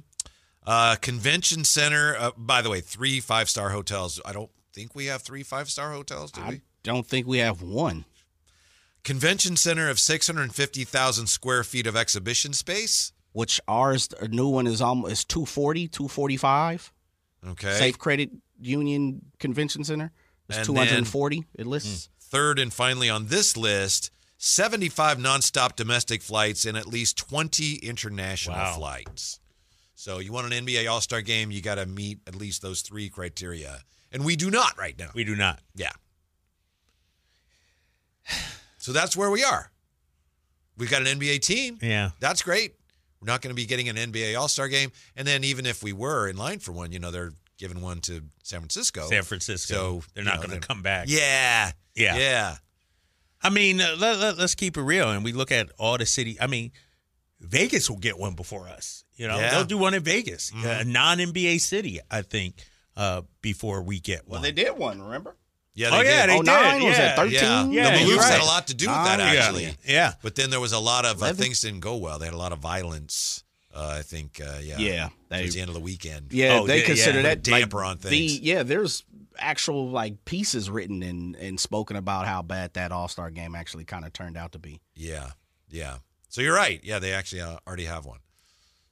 [0.65, 2.15] Uh, convention center.
[2.17, 4.21] Uh, by the way, three five star hotels.
[4.25, 6.61] I don't think we have three five star hotels, do we?
[6.85, 8.05] I don't think we have one.
[9.03, 13.11] Convention center of 650,000 square feet of exhibition space.
[13.31, 16.91] Which ours, a new one is almost is 240, 245.
[17.49, 17.73] Okay.
[17.73, 20.11] Safe Credit Union Convention Center.
[20.49, 21.45] It's And two hundred and forty.
[21.55, 22.07] It lists.
[22.07, 22.11] Hmm.
[22.37, 28.55] Third and finally on this list, 75 nonstop domestic flights and at least 20 international
[28.57, 28.75] Wow.
[28.77, 29.39] flights.
[29.95, 32.81] So you want an NBA All Star game, you got to meet at least those
[32.81, 33.81] three criteria.
[34.11, 35.09] And we do not right now.
[35.13, 35.59] We do not.
[35.75, 35.91] Yeah.
[38.81, 39.69] So that's where we are.
[40.77, 41.77] We've got an NBA team.
[41.81, 42.11] Yeah.
[42.21, 42.75] That's great.
[43.19, 44.91] We're not going to be getting an NBA All Star game.
[45.17, 47.99] And then even if we were in line for one, you know, they're giving one
[48.01, 49.01] to San Francisco.
[49.09, 49.73] San Francisco.
[49.75, 51.07] So they're not going to come back.
[51.09, 51.71] Yeah.
[51.93, 52.17] Yeah.
[52.17, 52.55] Yeah.
[53.41, 56.05] I mean, uh, let, let, us keep it real, and we look at all the
[56.05, 56.37] city.
[56.39, 56.71] I mean,
[57.41, 59.03] Vegas will get one before us.
[59.15, 59.51] You know, Yeah.
[59.51, 60.65] they'll do one in Vegas, Mm-hmm.
[60.67, 61.99] a non NBA city.
[62.09, 62.55] I think
[62.95, 64.35] uh, before we get one.
[64.35, 65.01] Well, they did one.
[65.01, 65.35] Remember?
[65.79, 65.89] Yeah.
[65.93, 66.29] Oh, yeah, did.
[66.31, 67.05] they Oh nine did, was yeah.
[67.05, 67.71] that thirteen?
[67.71, 69.39] Yeah, Yeah, the you're Maloofs had a lot to do with that Nine, yeah.
[69.41, 69.77] actually.
[69.87, 70.13] Yeah.
[70.21, 72.19] But then there was a lot of uh, things didn't go well.
[72.19, 73.43] They had a lot of violence.
[73.73, 74.41] Uh, I think.
[74.43, 74.77] Uh, yeah.
[74.79, 76.33] Yeah, they- Towards the end of the weekend.
[76.33, 77.23] Yeah, Oh, they yeah, consider yeah.
[77.35, 78.39] that Put a damper on The, things.
[78.39, 79.03] yeah, there's
[79.37, 83.85] actual like pieces written and and spoken about how bad that All Star game actually
[83.85, 84.81] kind of turned out to be.
[84.95, 85.29] Yeah.
[85.69, 85.97] Yeah.
[86.29, 86.81] So you're right.
[86.83, 88.19] Yeah, they actually uh, already have one.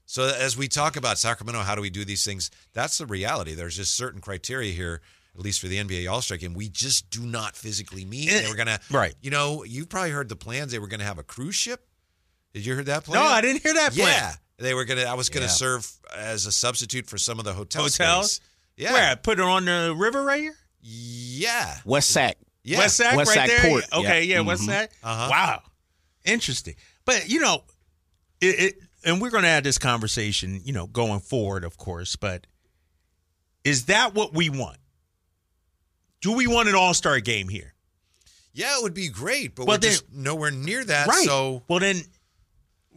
[0.06, 2.50] So as we talk about Sacramento, how do we do these things?
[2.74, 3.56] That's the reality.
[3.56, 5.02] There's just certain criteria here,
[5.38, 6.54] at least for the NBA All Star game.
[6.54, 8.30] We just do not physically meet.
[8.32, 9.14] Eh, they were gonna, right.
[9.22, 10.72] You know, you've probably heard the plans.
[10.72, 11.86] They were gonna have a cruise ship.
[12.54, 13.22] Did you hear that plan?
[13.24, 14.08] No, I didn't hear that plan.
[14.08, 15.04] Yeah, they were gonna.
[15.04, 15.52] I was gonna Yeah.
[15.52, 18.34] serve as a substitute for some of the hotel Hotels?
[18.34, 18.48] space.
[18.78, 19.16] Yeah, Where?
[19.16, 20.56] Put it on the river right here?
[20.82, 22.38] yeah, West Sac.
[22.64, 22.78] yeah.
[22.80, 23.70] West Sac West right Sac there?
[23.72, 24.42] Port, Okay, yeah, yeah.
[24.42, 24.66] West Mhm.
[24.68, 24.92] Sac.
[25.04, 25.28] Uh-huh.
[25.32, 25.64] Wow.
[26.26, 26.76] Interesting.
[27.06, 27.64] But, you know,
[28.42, 32.16] it, it and we're going to have this conversation, you know, going forward, of course,
[32.16, 32.46] but
[33.64, 34.78] is that what we want?
[36.28, 37.74] Do we want an all-star game here?
[38.52, 41.08] Yeah, it would be great, but Well, we're then- just nowhere near that.
[41.08, 41.24] right.
[41.26, 42.02] So well, then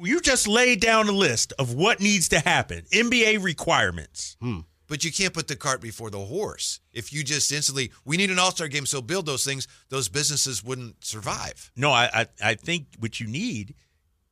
[0.03, 2.87] you just laid down a list of what needs to happen.
[2.93, 4.37] NBA requirements.
[4.41, 4.61] Hmm.
[4.89, 6.81] But you can't put the cart before the horse.
[6.93, 10.09] If you just instantly, we need an all star game, so build those things, those
[10.09, 11.71] businesses wouldn't survive.
[11.77, 13.77] No, I, I I think what you need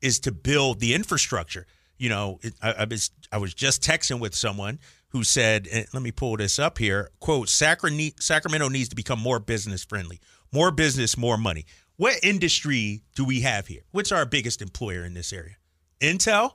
[0.01, 1.69] is to build the infrastructure.
[1.99, 6.03] You know, it, I, I was I was just texting with someone who said, let
[6.03, 7.11] me pull this up here.
[7.21, 10.21] "Quote: Sacramento needs to become more business friendly.
[10.53, 11.65] More business, more money.
[11.97, 13.83] What industry do we have here?
[13.91, 15.57] What's our biggest employer in this area?
[16.01, 16.53] Intel.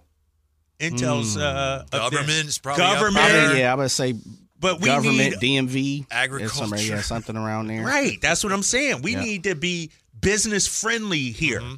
[0.80, 2.22] Intel's uh, up there.
[2.22, 3.28] Government's probably up government.
[3.28, 3.58] there.
[3.58, 4.14] Yeah, I'm gonna say
[4.60, 6.78] But we government, need DMV, Agriculture.
[6.78, 7.84] yeah, something around there.
[7.86, 8.20] Right.
[8.22, 9.02] That's what I'm saying.
[9.02, 9.22] We Yeah.
[9.24, 11.60] need to be business friendly here.
[11.60, 11.76] Mm-hmm.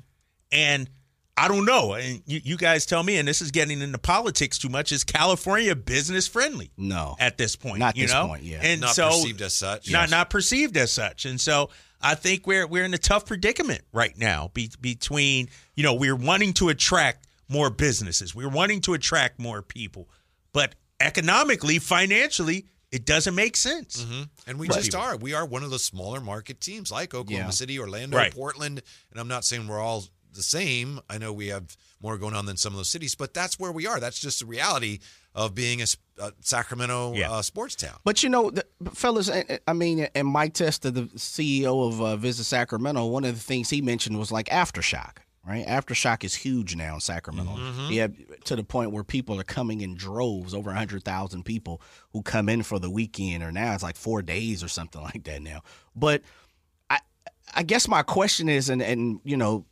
[0.52, 0.90] And
[1.38, 1.94] I don't know.
[1.96, 4.92] And you, you guys tell me, and this is getting into politics too much.
[4.94, 7.80] Is California business friendly No, at this point?
[7.80, 8.28] Not you this know?
[8.28, 8.60] point, yeah.
[8.62, 9.92] And Not so perceived as such.
[9.92, 10.12] not Yes.
[10.12, 11.26] not perceived as such.
[11.26, 11.70] And so
[12.02, 14.50] I think we're we're in a tough predicament right now.
[14.54, 19.62] Be, between you know we're wanting to attract more businesses, we're wanting to attract more
[19.62, 20.10] people,
[20.54, 24.04] but economically, financially, it doesn't make sense.
[24.04, 24.30] Mhm.
[24.48, 24.78] And we Right.
[24.78, 25.18] just are.
[25.18, 27.52] We are one of the smaller market teams like Oklahoma Yeah.
[27.52, 28.34] City, Orlando, Right.
[28.34, 28.82] Portland.
[29.12, 31.00] And I'm not saying we're all the same.
[31.10, 33.72] I know we have more going on than some of those cities, but that's where
[33.72, 34.00] we are.
[34.00, 35.00] That's just the reality
[35.34, 35.86] of being a
[36.42, 37.32] Sacramento Yeah.
[37.32, 37.98] uh, sports town.
[38.04, 42.16] But you know, the, fellas, I I mean, and Mike Testa, the CEO of uh,
[42.18, 45.66] Visit Sacramento, one of the things he mentioned was like aftershock, right?
[45.66, 47.52] Aftershock is huge now in Sacramento.
[47.56, 47.92] Mm-hmm.
[47.92, 48.08] Yeah,
[48.46, 52.64] to the point where people are coming in droves, over 100,000 people who come in
[52.64, 55.62] for the weekend, or now it's like four days or something like that now.
[55.96, 56.26] But I,
[57.56, 59.66] I guess my question is, and, and you know,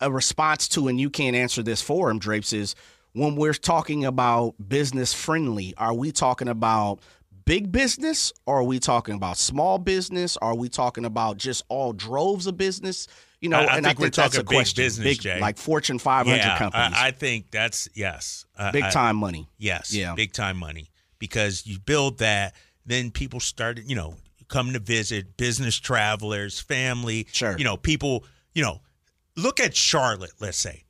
[0.00, 2.74] a, response to, and you can't answer this for him, Drapes, is
[3.12, 7.00] when we're talking about business friendly, are we talking about
[7.44, 10.36] big business or are we talking about small business?
[10.38, 13.06] Are we talking about just all droves of business?
[13.40, 14.84] You know, I- I and think I we're think that's a talking big question.
[14.84, 15.40] business, big, Jay.
[15.40, 19.48] like Fortune 500 yeah, companies, I, I think that's yes, Uh, big time money.
[19.58, 20.14] Yes, Yeah.
[20.14, 22.54] big time money because you build that,
[22.86, 24.14] then people started, you know,
[24.48, 27.56] come to visit, business travelers, family, Sure.
[27.58, 28.80] you know, people, you know,
[29.36, 30.84] look at Charlotte, let's say.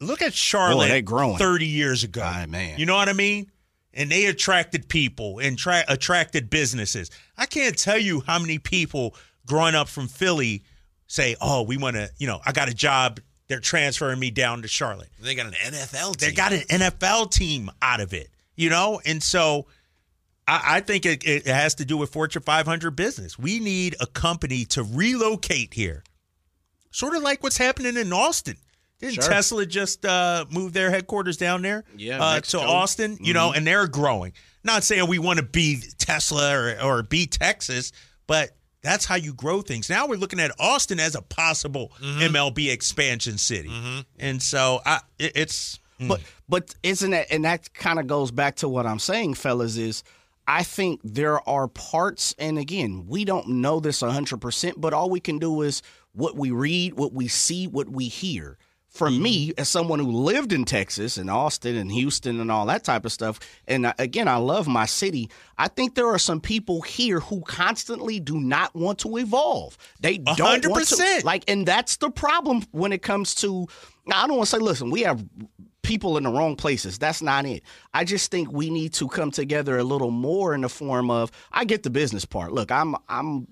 [0.00, 1.36] Look at Charlotte they growing.
[1.38, 2.20] 30 years ago.
[2.48, 2.78] Man.
[2.78, 3.50] You know what I mean?
[3.92, 7.10] And they attracted people and tra- attracted businesses.
[7.36, 9.14] I can't tell you how many people
[9.46, 10.62] growing up from Philly
[11.08, 13.20] say, "Oh, we want to, you know, I got a job.
[13.48, 16.28] They're transferring me down to Charlotte." They got an NFL team.
[16.28, 19.00] they got an NFL team out of it, you know?
[19.04, 19.66] And so
[20.50, 23.38] I, I think it, it has to do with Fortune 500 business.
[23.38, 26.02] We need a company to relocate here,
[26.90, 28.56] sort of like what's happening in Austin.
[28.98, 29.24] Didn't Sure.
[29.24, 33.16] Tesla just uh, move their headquarters down there Yeah, uh, to Austin?
[33.20, 34.32] You know, and they're growing.
[34.62, 37.92] Not saying we want to be Tesla or, or be Texas,
[38.26, 38.50] but
[38.82, 39.88] that's how you grow things.
[39.88, 43.70] Now we're looking at Austin as a possible MLB expansion city,
[44.18, 48.56] and so I, it, it's But but isn't that and that kind of goes back
[48.56, 50.02] to what I'm saying, fellas, is
[50.50, 55.20] I think there are parts, and again, we don't know this 100%, but all we
[55.20, 58.58] can do is what we read, what we see, what we hear.
[58.88, 62.82] For me, as someone who lived in Texas and Austin and Houston and all that
[62.82, 65.30] type of stuff, and uh, again, I love my city.
[65.56, 69.78] I think there are some people here who constantly do not want to evolve.
[70.00, 71.22] They don't want to 100%.
[71.22, 73.68] like, and that's the problem when it comes to.
[74.12, 75.24] I don't want to say, listen, we have
[75.90, 76.98] people in the wrong places.
[76.98, 77.64] That's not it.
[77.92, 81.32] I just think we need to come together a little more in the form of
[81.50, 82.52] I get the business part.
[82.52, 83.48] Look, I'm I'm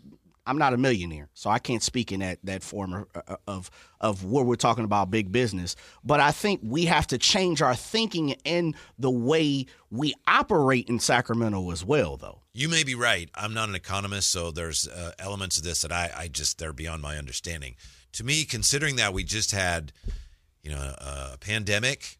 [0.47, 3.71] I'm not a millionaire, so I can't speak in that that form of uh, of
[4.01, 5.75] of where we're talking about big business.
[6.05, 11.01] But I think we have to change our thinking and the way we operate in
[11.01, 12.43] Sacramento as well, though.
[12.53, 13.29] You may be right.
[13.35, 16.73] I'm not an economist, so there's uh, elements of this that I, I just they're
[16.73, 17.75] beyond my understanding.
[18.13, 19.93] To me, considering that we just had,
[20.63, 22.18] you know, a pandemic,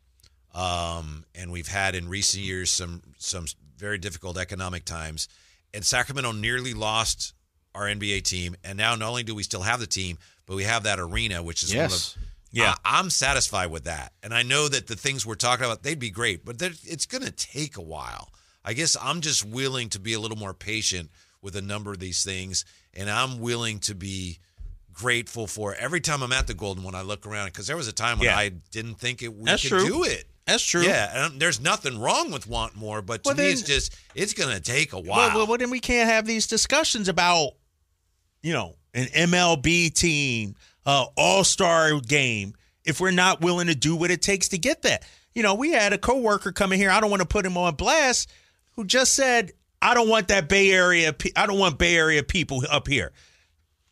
[0.55, 5.29] um, and we've had in recent years some some very difficult economic times,
[5.73, 7.33] and Sacramento nearly lost
[7.75, 10.65] our NBA team, and now not only do we still have the team, but we
[10.65, 11.91] have that arena, which is Yes.
[12.17, 12.75] one of Yeah.
[12.85, 15.99] I, I'm satisfied with that, and I know that the things we're talking about they'd
[15.99, 18.33] be great, but it's going to take a while.
[18.65, 22.01] I guess I'm just willing to be a little more patient with a number of
[22.01, 24.41] these things, and I'm willing to be
[24.93, 26.95] grateful for every time I'm at the Golden One.
[26.97, 28.37] I look around because there was a time when Yeah.
[28.39, 29.87] I didn't think it we That's could true.
[29.87, 30.27] do it.
[30.49, 30.83] That's true.
[30.83, 33.95] Yeah, and there's nothing wrong with want more, but to Well, me, then- it's just
[34.15, 35.37] it's going to take a while.
[35.37, 37.53] well, well, then we can't have these discussions about,
[38.43, 40.55] you know, an MLB team,
[40.87, 44.83] uh, All Star game, if we're not willing to do what it takes to get
[44.83, 45.05] that.
[45.35, 46.91] You know, we had a coworker coming here.
[46.91, 48.31] I don't want to put him on blast,
[48.73, 51.13] who just said, "I don't want that Bay Area.
[51.13, 53.13] pe- I don't want Bay Area people up here."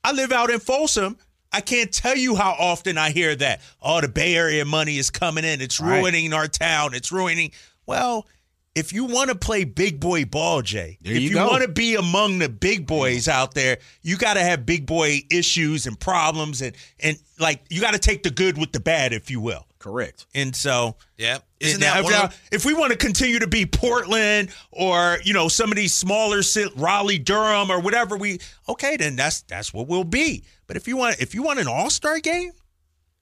[0.03, 1.19] I live out in Folsom.
[1.57, 3.62] I can't tell you how often I hear that.
[3.81, 5.62] Oh, the Bay Area money is coming in.
[5.62, 6.01] It's Right.
[6.01, 6.92] ruining our town.
[6.92, 7.51] It's ruining.
[7.87, 8.27] Well,
[8.75, 11.69] if you want to play big boy ball, Jay, There if you you, want to
[11.69, 15.99] be among the big boys out there, you got to have big boy issues and
[15.99, 19.40] problems, and and like you got to take the good with the bad, if you
[19.40, 19.66] will.
[19.87, 20.27] Correct.
[20.35, 23.38] And so, yeah, isn't now, that if, one of the- if we want to continue
[23.38, 26.42] to be Portland or you know some of these smaller
[26.75, 30.42] Raleigh, Durham, or whatever we okay, then that's that's what we'll be.
[30.66, 32.51] But if you want if you want an All Star game,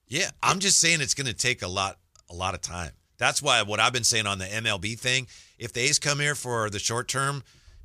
[0.07, 1.99] Yeah, I'm just saying it's going to take a lot,
[2.31, 2.93] a lot of time.
[3.19, 5.27] That's why what I've been saying on the MLB thing.
[5.59, 7.43] If the A's come here for the short term,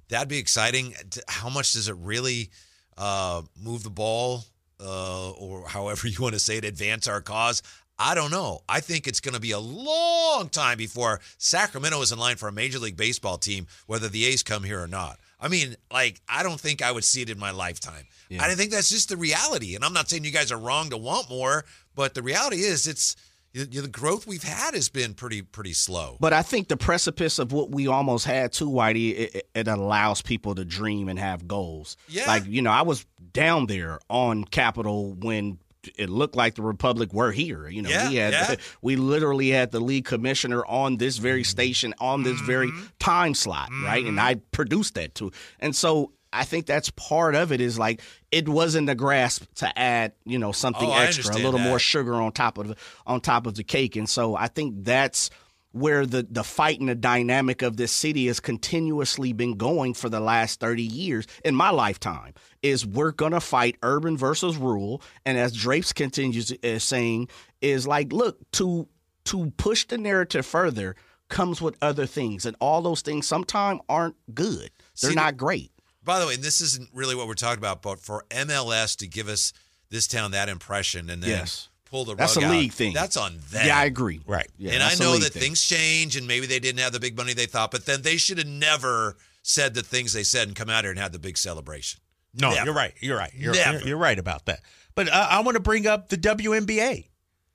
[0.08, 0.94] that'd be exciting.
[1.28, 2.48] How much does it really
[2.96, 4.44] uh, move the ball,
[4.82, 7.62] uh, or however you want to say it, advance our cause?
[8.00, 8.62] I don't know.
[8.68, 12.48] I think it's going to be a long time before Sacramento is in line for
[12.48, 15.18] a Major League Baseball team, whether the A's come here or not.
[15.38, 18.06] I mean, like, I don't think I would see it in my lifetime.
[18.40, 19.74] I think that's just the reality.
[19.74, 22.86] And I'm not saying you guys are wrong to want more, but the reality is
[22.86, 23.16] it's
[23.52, 26.16] the growth we've had has been pretty pretty slow.
[26.20, 29.66] But I think the precipice of what we almost had too, Whitey, it, it- it
[29.68, 31.96] allows people to dream and have goals.
[32.08, 32.26] Yeah.
[32.28, 35.58] Like, you know, I was down there on Capitol when
[35.96, 37.68] it looked like the Republic were here.
[37.68, 38.54] You know, Yeah, we had yeah.
[38.82, 42.86] we literally had the league commissioner on this very station on this very Mm-hmm.
[42.98, 44.04] time slot, right?
[44.04, 45.32] And I produced that too.
[45.58, 47.60] And so I think that's part of it.
[47.60, 51.58] Is like it wasn't a grasp to add, you know, something Oh, extra, a little
[51.58, 54.84] more sugar on top of the on top of the cake, and so I think
[54.84, 55.30] that's
[55.72, 60.08] where the the fight and the dynamic of this city has continuously been going for
[60.08, 65.00] the last 30 years in my lifetime is we're going to fight urban versus rural
[65.24, 67.28] and as Drapes continues uh, saying
[67.60, 68.88] is like look to
[69.24, 70.96] to push the narrative further
[71.30, 72.44] comes with other things.
[72.44, 74.70] And all those things sometimes aren't good.
[75.00, 75.72] They're See, not great.
[76.04, 79.06] By the way, and this isn't really what we're talking about, but for MLS to
[79.06, 79.54] give us
[79.88, 81.68] this town that impression and then Yes.
[81.90, 82.92] Pull the That's a out, league thing.
[82.94, 83.66] That's on them.
[83.66, 84.48] yeah i agree Right.
[84.58, 85.42] yeah, and I know that thing.
[85.42, 88.16] things change and maybe they didn't have the big money they thought, but then they
[88.16, 91.18] should have never said the things they said and come out here and had the
[91.18, 92.00] big celebration.
[92.34, 92.66] No, Never.
[92.66, 92.94] you're right.
[93.00, 93.32] You're right.
[93.34, 94.60] You're, you're, you're right about that.
[94.94, 97.08] But uh, I want to bring up the WNBA.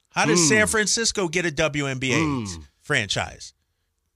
[0.09, 0.47] How does Hmm.
[0.47, 3.53] San Francisco get a WNBA franchise?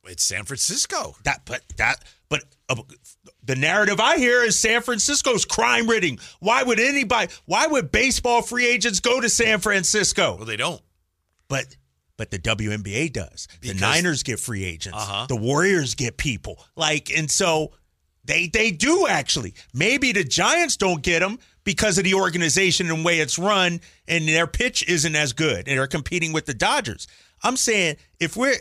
[0.05, 1.15] It's San Francisco.
[1.23, 2.75] That, but that, but uh,
[3.49, 6.19] the narrative I hear is San Francisco's crime ridden.
[6.39, 7.31] Why would anybody?
[7.45, 10.35] Why would baseball free agents go to San Francisco?
[10.35, 10.81] Well, they don't.
[11.47, 11.65] But
[12.15, 13.47] but the WNBA does.
[13.59, 14.97] Because- the Niners get free agents.
[14.97, 15.25] Uh-huh.
[15.27, 16.63] The Warriors get people.
[16.75, 17.71] Like and so
[18.23, 19.55] they they do actually.
[19.73, 24.27] Maybe the Giants don't get them because of the organization and way it's run and
[24.27, 27.07] their pitch isn't as good and they're competing with the Dodgers.
[27.43, 28.57] I'm saying if we're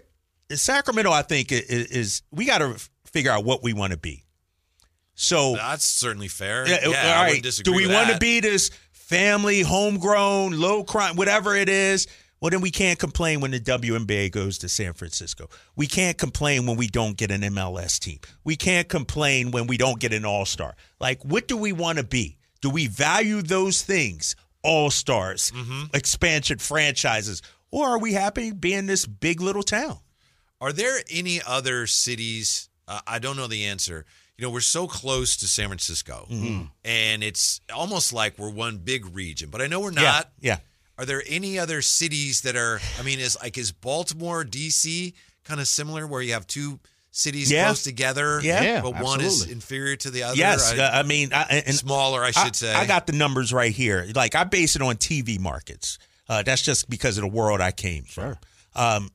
[0.51, 3.99] Sacramento I think i- i- is, we got to figure out what we want to
[3.99, 4.25] be.
[5.21, 6.67] So That's certainly fair.
[6.69, 11.57] yeah, Yeah, all disagree Do we want to be this family, homegrown, low crime, whatever
[11.57, 12.07] it is?
[12.41, 15.49] Well, then we can't complain when the WNBA goes to San Francisco.
[15.75, 18.21] We can't complain when we don't get an MLS team.
[18.45, 20.77] We can't complain when we don't get an All Star.
[21.01, 22.37] Like, what do we want to be?
[22.61, 24.37] Do we value those things?
[24.63, 25.85] All stars, Mm-hmm.
[25.95, 29.99] expansion franchises, or are we happy being this big little town?
[30.61, 32.69] Are there any other cities?
[32.87, 34.05] Uh, I don't know the answer.
[34.39, 36.63] You know, we're so close to San Francisco, Mm-hmm.
[36.85, 39.51] and it's almost like we're one big region.
[39.51, 40.31] But I know we're not.
[40.41, 40.53] Yeah.
[40.53, 40.59] yeah.
[40.97, 42.81] Are there any other cities that are?
[42.99, 45.13] I mean, is like is Baltimore, DC
[45.45, 46.79] kind of similar, where you have two
[47.11, 47.65] cities Yeah.
[47.67, 48.63] close together, Yeah.
[48.63, 50.37] Yeah, but one is inferior to the other?
[50.37, 52.73] Yes, I- uh, I mean, I, and smaller, I should say.
[52.73, 54.07] I got the numbers right here.
[54.15, 55.99] Like I base it on TV markets.
[56.29, 58.37] Uh, that's just because of the world I came from.
[58.77, 59.11] Um,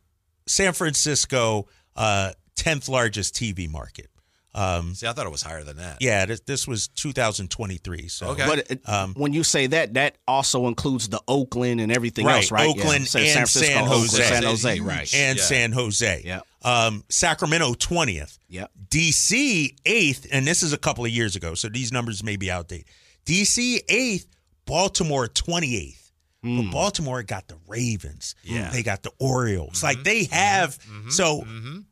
[0.48, 4.10] San Francisco, uh, tenth largest TV market.
[4.56, 5.98] Um, See, I thought it was higher than that.
[6.00, 8.08] yeah, this, this was 2023.
[8.08, 8.46] So Okay.
[8.46, 12.36] But it, Um, when you say that, that also includes the Oakland and everything Right,
[12.38, 12.68] else, right?
[12.70, 13.94] Oakland Sa- and San Jose.
[13.94, 15.14] Oakland, San San Jose, right?
[15.16, 15.44] and Yeah.
[15.44, 16.22] San Jose.
[16.24, 16.42] Yeah.
[16.62, 18.38] Um, Sacramento 20th.
[18.48, 18.68] Yeah.
[18.90, 22.50] DC 8th, and this is a couple of years ago, so these numbers may be
[22.52, 22.86] outdated.
[23.26, 24.28] DC 8th,
[24.66, 26.00] Baltimore 28th.
[26.46, 28.36] But Baltimore got the Ravens.
[28.44, 28.70] Yeah.
[28.70, 29.82] They got the Orioles.
[29.82, 31.46] Like they have so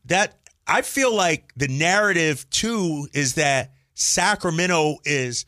[0.07, 0.40] that
[0.71, 5.45] I feel like the narrative too is that Sacramento is,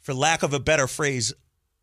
[0.00, 1.32] for lack of a better phrase,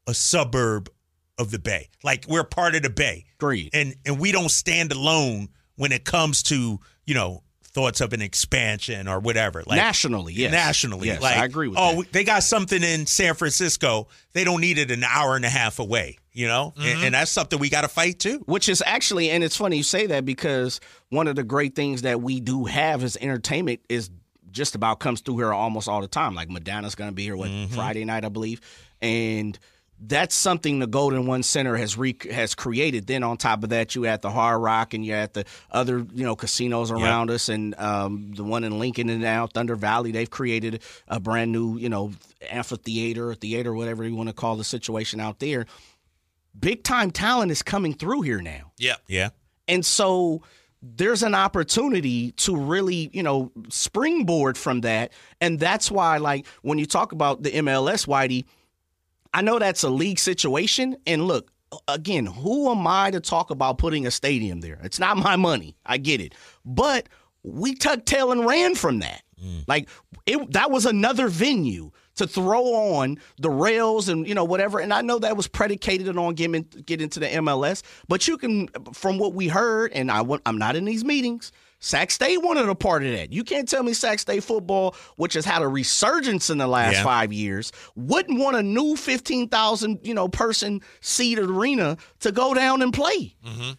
[0.07, 0.89] a suburb
[1.37, 1.89] of the Bay.
[2.03, 3.71] Like we're part of the Bay Agreed.
[3.73, 8.21] and and we don't stand alone when it comes to you know thoughts of an
[8.23, 10.51] expansion or whatever like nationally, yes.
[10.51, 12.11] nationally Yes, like I agree with oh that.
[12.11, 15.77] they got something in san francisco they don't need it an hour and a half
[15.77, 16.87] away you know Mm-hmm.
[16.87, 19.77] and, and that's something we got to fight too Which is actually, and it's funny
[19.77, 23.79] you say that because one of the great things that we do have as entertainment
[23.89, 24.09] is
[24.51, 26.33] just about comes through here almost all the time.
[26.35, 27.73] Like Madonna's going to be here what Mm-hmm.
[27.75, 28.61] Friday night, I believe,
[29.01, 29.57] and
[29.99, 33.07] that's something the Golden One Center has re- has created.
[33.07, 36.05] Then on top of that, you at the Hard Rock and you're at the other
[36.13, 40.11] you know casinos around us, and um, the one in Lincoln and now Thunder Valley.
[40.11, 42.11] They've created a brand new you know
[42.51, 45.65] amphitheater, theater, whatever you want to call the situation out there.
[46.59, 48.71] Big time talent is coming through here now.
[48.77, 48.95] Yeah.
[49.07, 49.29] yeah
[49.67, 50.41] And so
[50.81, 55.11] there's an opportunity to really, you know, springboard from that.
[55.41, 58.45] And that's why, like, when you talk about the MLS, Whitey,
[59.33, 60.97] I know that's a league situation.
[61.05, 61.51] And look,
[61.87, 64.79] again, who am I to talk about putting a stadium there?
[64.83, 65.75] It's not my money.
[65.85, 66.33] I get it.
[66.65, 67.09] But
[67.43, 69.23] we tucked tail and ran from that.
[69.43, 69.63] Mm.
[69.67, 69.89] Like
[70.25, 72.63] it that was another venue to throw
[72.95, 74.79] on the rails and you know whatever.
[74.79, 77.81] And I know that was predicated on getting getting to the MLS.
[78.07, 81.51] But you can, from what we heard, and I I'm not in these meetings.
[81.79, 83.31] Sac State wanted a part of that.
[83.31, 86.95] You can't tell me Sac State football, which has had a resurgence in the last
[86.95, 87.03] Yeah.
[87.03, 92.55] five years, wouldn't want a new fifteen thousand you know person seat arena to go
[92.55, 93.35] down and play.
[93.45, 93.71] Mm-hmm.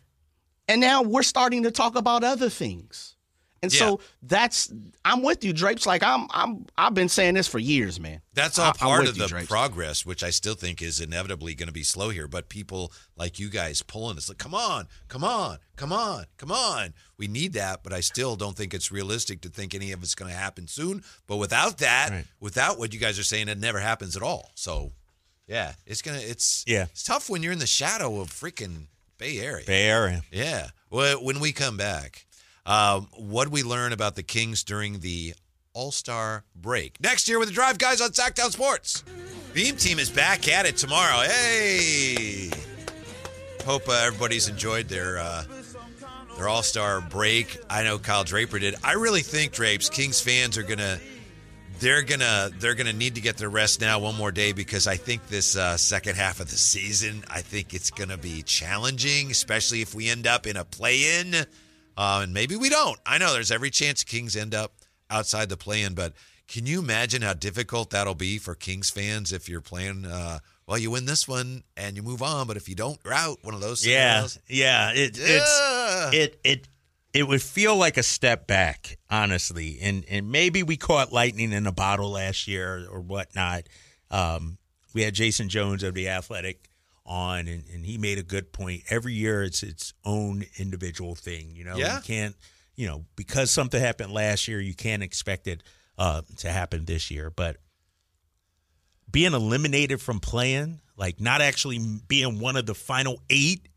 [0.68, 3.16] And now we're starting to talk about other things.
[3.62, 3.78] And Yeah.
[3.78, 4.72] so that's
[5.04, 5.84] I'm with you, Drapes.
[5.86, 8.20] Like I'm I'm I've been saying this for years, man.
[8.34, 9.48] That's all I'm part of you, the Drapes.
[9.48, 12.28] progress, which I still think is inevitably going to be slow here.
[12.28, 16.52] But people like you guys pulling us, like, come on, come on, come on, come
[16.52, 16.94] on.
[17.16, 20.14] We need that, but I still don't think it's realistic to think any of it's
[20.14, 21.02] going to happen soon.
[21.26, 22.26] But without that, Right.
[22.38, 24.52] without what you guys are saying, it never happens at all.
[24.54, 24.92] So,
[25.48, 26.84] yeah, it's gonna, it's, Yeah.
[26.92, 28.86] it's tough when you're in the shadow of freaking
[29.16, 29.64] Bay Area.
[29.66, 30.22] Bay Area.
[30.30, 30.70] Yeah.
[30.90, 32.24] Well, when we come back,
[32.68, 35.34] um, what we learn about the Kings during the
[35.72, 37.00] All Star break?
[37.00, 39.02] Next year with the Drive Guys on Sactown Sports.
[39.54, 41.26] Beam Team is back at it tomorrow.
[41.26, 42.50] Hey.
[43.64, 45.44] Hope uh, everybody's enjoyed their uh,
[46.36, 47.58] their All Star break.
[47.68, 48.76] I know Kyle Draper did.
[48.84, 51.00] I really think Drapes Kings fans are gonna
[51.80, 54.96] they're gonna they're gonna need to get their rest now one more day because I
[54.96, 59.80] think this uh, second half of the season I think it's gonna be challenging, especially
[59.80, 61.34] if we end up in a play-in,
[61.98, 62.98] uh, and maybe we don't.
[63.04, 64.72] I know there's every chance Kings end up
[65.10, 66.14] outside the play-in, but
[66.46, 70.06] can you imagine how difficult that'll be for Kings fans if you're playing?
[70.06, 73.12] Uh, well, you win this one and you move on, but if you don't, you're
[73.14, 73.38] out.
[73.42, 73.86] One of those.
[73.86, 74.38] Yeah, scenarios.
[74.48, 74.92] yeah.
[74.92, 76.10] It, Yeah.
[76.10, 76.68] it's it it
[77.14, 79.78] it would feel like a step back, honestly.
[79.80, 83.64] And and maybe we caught lightning in a bottle last year or whatnot.
[84.10, 84.58] Um,
[84.94, 86.67] we had Jason Jones of the Athletic
[87.08, 88.82] on, and, and he made a good point.
[88.90, 91.56] Every year, it's its own individual thing.
[91.56, 91.96] You know, Yeah.
[91.96, 92.36] you can't.
[92.76, 95.64] You know, because something happened last year, you can't expect it
[95.98, 97.28] uh, to happen this year.
[97.28, 97.56] But
[99.10, 103.68] being eliminated from playing, like not actually being one of the final eight,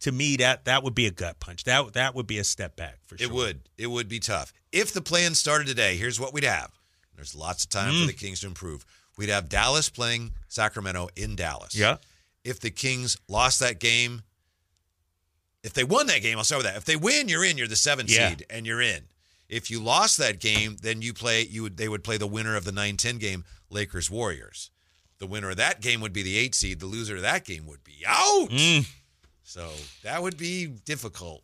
[0.00, 1.64] to me that that would be a gut punch.
[1.64, 3.26] That that would be a step back for sure.
[3.26, 3.60] It would.
[3.76, 4.52] It would be tough.
[4.72, 6.70] If the plan started today, here's what we'd have.
[7.16, 8.00] There's lots of time Mm.
[8.02, 8.86] for the Kings to improve.
[9.16, 11.74] We'd have Dallas playing Sacramento in Dallas.
[11.74, 11.96] Yeah.
[12.48, 14.22] If the Kings lost that game,
[15.62, 16.76] if they won that game, I'll start with that.
[16.76, 17.58] If they win, you're in.
[17.58, 18.30] You're the seven Yeah.
[18.30, 19.04] seed, and you're in.
[19.48, 21.42] If you lost that game, then you play.
[21.42, 21.76] You would.
[21.76, 24.70] They would play the winner of the 9-10 game, Lakers Warriors.
[25.18, 26.80] The winner of that game would be the eight seed.
[26.80, 28.50] The loser of that game would be out.
[28.50, 28.86] Mm.
[29.42, 29.70] So
[30.04, 31.42] that would be difficult,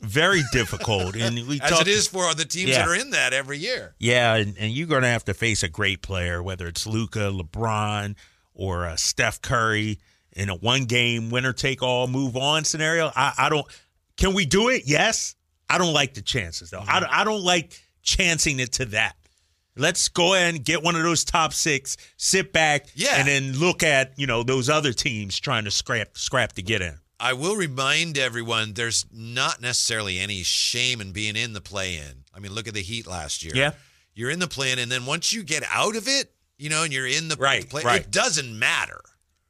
[0.00, 2.78] Very difficult, and we as talk, it is for the teams Yeah.
[2.78, 3.94] that are in that every year.
[3.98, 7.30] Yeah, and, and you're going to have to face a great player, whether it's Luka,
[7.32, 8.14] LeBron,
[8.54, 9.98] or uh, Steph Curry
[10.34, 13.10] in a one game winner take all move on scenario.
[13.14, 13.66] I, I don't.
[14.16, 14.82] Can we do it?
[14.86, 15.34] Yes.
[15.68, 16.84] I don't like the chances though.
[16.86, 19.14] I, don't- I don't like chancing it to that.
[19.74, 23.16] Let's go ahead and get one of those top six, sit back, Yeah.
[23.16, 26.82] and then look at you know those other teams trying to scrap scrap to get
[26.82, 26.98] in.
[27.18, 32.24] I will remind everyone there's not necessarily any shame in being in the play in.
[32.34, 33.52] I mean, look at the Heat last year.
[33.54, 33.70] Yeah.
[34.14, 36.82] You're in the play in, and then once you get out of it, you know,
[36.82, 38.00] and you're in the Right, play, right.
[38.02, 39.00] it doesn't matter.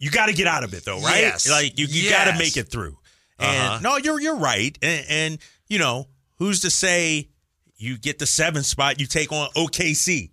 [0.03, 1.21] You got to get out of it though, right?
[1.21, 1.49] Yes.
[1.49, 2.13] Like you, you Yes.
[2.27, 2.99] got to make it through.
[3.39, 3.79] And Uh-huh.
[3.81, 4.77] no, you're you're right.
[4.83, 5.39] And, and
[5.69, 7.29] you know who's to say
[7.77, 10.31] you get the seventh spot, you take on OKC,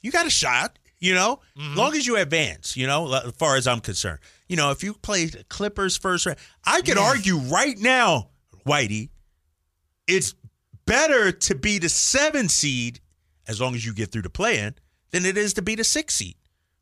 [0.00, 0.78] you got a shot.
[0.98, 1.76] You know, Mm-hmm.
[1.76, 2.76] long as you advance.
[2.76, 4.18] You know, as far as I'm concerned.
[4.48, 8.28] You know, if you play Clippers first round, I could argue right now,
[8.66, 9.10] Whitey,
[10.06, 10.34] it's
[10.84, 13.00] better to be the seven seed
[13.48, 14.74] as long as you get through the play-in
[15.10, 16.36] than it is to be the six seed.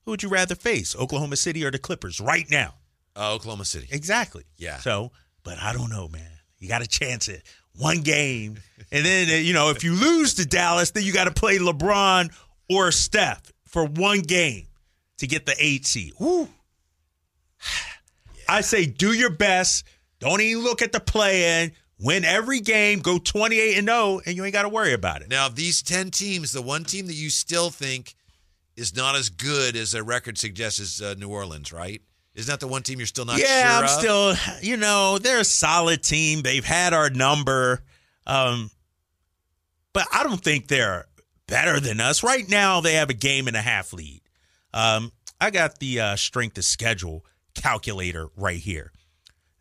[0.05, 2.75] Who would you rather face, Oklahoma City or the Clippers right now?
[3.17, 3.89] Uh, Oklahoma City.
[3.91, 4.45] Exactly.
[4.57, 4.79] Yeah.
[4.79, 6.31] So, but I don't know, man.
[6.59, 7.43] You got to chance it.
[7.77, 8.59] One game.
[8.93, 12.35] And then, you know, if you lose to Dallas, then you got to play LeBron
[12.69, 14.67] or Steph for one game
[15.19, 16.15] to get the eight seed.
[16.19, 16.49] Woo.
[18.49, 19.85] I say do your best.
[20.19, 21.73] Don't even look at the play in.
[22.01, 25.29] Win every game, go 28 and 0, and you ain't got to worry about it.
[25.29, 28.17] Now, of these 10 teams, the one team that you still think
[28.77, 32.01] is not as good as their record suggests is uh, New Orleans, right?
[32.35, 33.91] Isn't that the one team you're still not yeah, sure I'm of?
[33.91, 36.43] still, you know, they're a solid team.
[36.43, 37.83] They've had our number.
[38.27, 38.71] Um,
[39.93, 41.07] but I don't think they're
[41.47, 42.23] better than us.
[42.23, 44.23] Right now, they have a game and a half lead.
[44.73, 48.93] Um, I got the uh, strength of schedule calculator right here.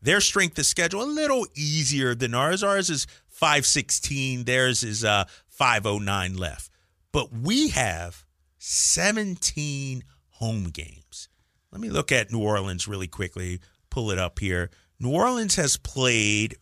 [0.01, 2.63] Their strength of schedule a little easier than ours.
[2.63, 4.45] Ours is 516.
[4.45, 6.69] Theirs is uh, 509 left.
[7.11, 8.23] But we have
[8.71, 10.03] 17
[10.33, 11.27] home games.
[11.71, 13.61] Let me look at New Orleans really quickly.
[13.89, 14.69] Pull it up here.
[14.99, 16.55] New Orleans has played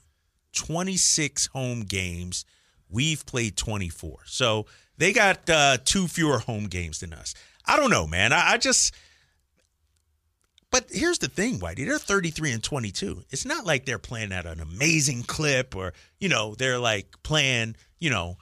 [0.53, 2.45] 26 home games.
[2.89, 4.20] We've played 24.
[4.26, 7.34] So they got uh, two fewer home games than us.
[7.66, 8.32] I don't know, man.
[8.32, 8.95] I, I just.
[10.72, 11.86] But here's the thing, Whitey.
[11.86, 13.24] They're 33 and 22.
[13.32, 17.76] It's not like they're playing at an amazing clip or, you know, they're like playing,
[17.99, 18.38] you know,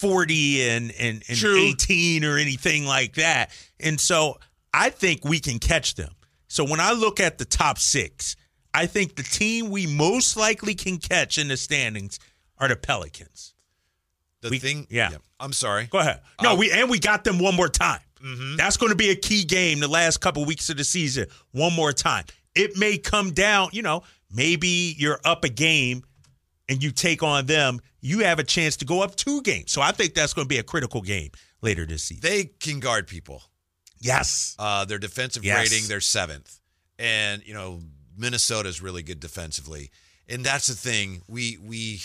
[0.00, 1.56] 40 and, and, and True.
[1.58, 3.50] 18 or anything like that.
[3.78, 4.38] And so
[4.72, 6.12] I think we can catch them.
[6.48, 8.34] So when I look at the top six,
[8.72, 12.18] I think the team we most likely can catch in the standings
[12.58, 13.54] are the Pelicans.
[14.40, 15.10] The We- thing, yeah.
[15.38, 15.86] I'm sorry.
[15.86, 16.20] Go ahead.
[16.42, 18.00] No, Uh, we and we got them one more time.
[18.24, 18.56] Mm-hmm.
[18.56, 21.26] That's going to be a key game the last couple weeks of the season.
[21.52, 22.24] One more time.
[22.54, 23.70] It may come down.
[23.72, 26.04] You know, maybe you're up a game
[26.68, 27.80] and you take on them.
[28.00, 29.72] You have a chance to go up two games.
[29.72, 31.30] So I think that's going to be a critical game
[31.62, 32.22] later this season.
[32.22, 33.42] They can guard people.
[34.00, 34.54] yes.
[34.58, 35.70] Uh, their defensive Yes.
[35.70, 36.58] rating, they're seventh,
[36.98, 37.80] and you know
[38.16, 39.90] Minnesota's really good defensively,
[40.28, 41.22] and that's the thing.
[41.28, 42.00] We we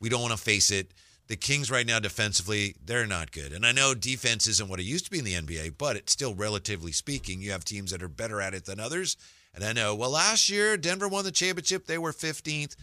[0.00, 0.92] we don't want to face it.
[1.28, 4.84] The Kings right now defensively, they're not good, and I know defense isn't what it
[4.84, 7.40] used to be in the NBA, but it's still relatively speaking.
[7.40, 9.16] You have teams that are better at it than others,
[9.54, 9.94] and I know.
[9.94, 12.76] Well, last year Denver won the championship; they were fifteenth.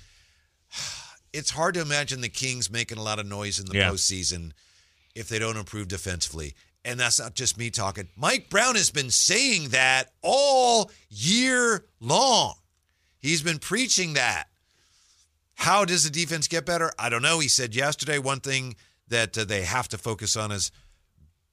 [1.34, 3.90] It's hard to imagine the Kings making a lot of noise in the Yeah.
[3.90, 4.52] postseason
[5.16, 6.56] if they don't improve defensively.
[6.86, 8.10] And that's not just me talking.
[8.16, 12.56] Mike Brown has been saying that all year long.
[13.20, 14.50] He's been preaching that.
[15.56, 16.92] How does the defense get better?
[17.00, 17.40] I don't know.
[17.40, 18.76] He said yesterday one thing
[19.08, 20.72] that uh, they have to focus on is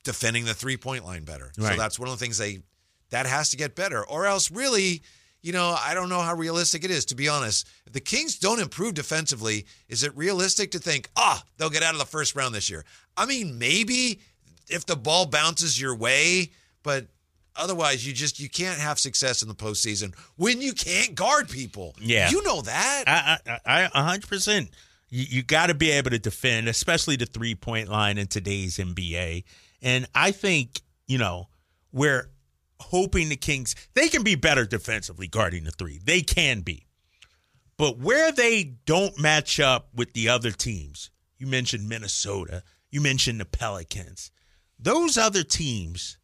[0.03, 1.53] defending the three point line better.
[1.55, 2.63] So that's one of the things they
[3.11, 5.03] that has to get better, or else really,
[5.43, 7.69] you know, I don't know how realistic it is to be honest.
[7.87, 11.95] If the Kings don't improve defensively, is it realistic to think, ah, they'll get out
[11.95, 12.85] of the first round this year?
[13.17, 14.21] I mean, maybe
[14.69, 16.51] if the ball bounces your way,
[16.83, 17.07] but
[17.57, 21.95] otherwise, you just you can't have success in the postseason when you can't guard people.
[22.01, 22.31] Yeah.
[22.31, 23.05] you know that.
[23.07, 24.71] I, I, I, a hundred percent.
[25.09, 28.79] You, you got to be able to defend, especially the three point line in today's
[28.79, 29.45] NBA.
[29.83, 31.49] And I think you know
[31.93, 32.31] we're
[32.81, 36.01] hoping the Kings they can be better defensively guarding the three.
[36.03, 36.87] They can be,
[37.77, 43.41] but where they don't match up with the other teams, you mentioned Minnesota, you mentioned
[43.41, 44.31] the Pelicans.
[44.79, 46.19] Those other teams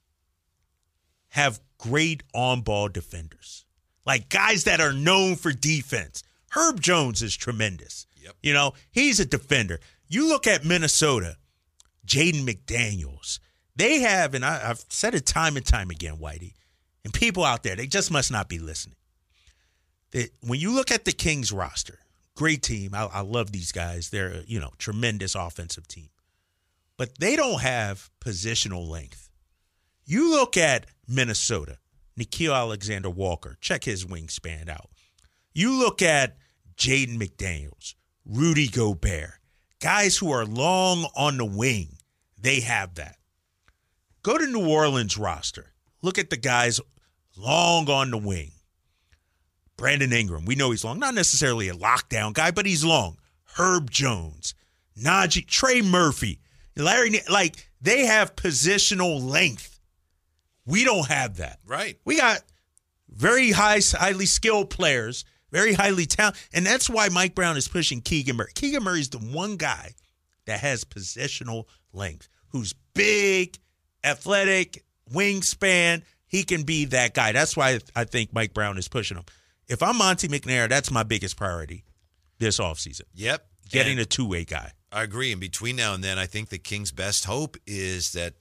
[1.28, 3.66] have great on ball defenders,
[4.04, 6.22] like guys that are known for defense.
[6.50, 8.06] Herb Jones is tremendous.
[8.22, 8.34] Yep.
[8.42, 9.78] You know, he's a defender.
[10.08, 11.36] You look at Minnesota,
[12.06, 13.38] Jaden McDaniels.
[13.76, 16.54] They have, and I, I've said it time and time again, Whitey,
[17.04, 18.96] and people out there, they just must not be listening.
[20.12, 21.98] That when you look at the Kings roster,
[22.36, 22.94] great team.
[22.94, 24.10] I, I love these guys.
[24.10, 26.10] They're you know tremendous offensive team,
[26.96, 29.28] but they don't have positional length.
[30.04, 31.78] You look at Minnesota,
[32.16, 33.56] Nickeil Alexander Walker.
[33.60, 34.90] Check his wingspan out.
[35.52, 36.36] You look at
[36.76, 39.40] Jaden McDaniels, Rudy Gobert,
[39.80, 41.88] guys who are long on the wing.
[42.38, 43.16] They have that.
[44.26, 45.72] Go to New Orleans roster.
[46.02, 46.80] Look at the guys
[47.36, 48.50] long on the wing.
[49.76, 50.98] Brandon Ingram, we know he's long.
[50.98, 53.18] Not necessarily a lockdown guy, but he's long.
[53.56, 54.56] Herb Jones,
[55.00, 56.40] Naji, Trey Murphy,
[56.74, 59.78] Larry, like they have positional length.
[60.66, 61.60] We don't have that.
[61.64, 61.96] right.
[62.04, 62.40] We got
[63.08, 68.00] very high, highly skilled players, very highly talented, and that's why Mike Brown is pushing
[68.00, 68.50] Keegan Murray.
[68.56, 69.94] Keegan Murray is the one guy
[70.46, 73.60] that has positional length, who's big,
[74.06, 76.02] athletic, wingspan.
[76.28, 77.32] He can be that guy.
[77.32, 79.24] That's why I think Mike Brown is pushing him.
[79.68, 81.84] If I'm Monte McNair, that's my biggest priority
[82.38, 83.02] this offseason.
[83.14, 83.46] Yep.
[83.70, 84.72] Getting And- a two way guy.
[84.92, 85.32] I agree.
[85.32, 88.34] And between now and then, I think the Kings' best hope is that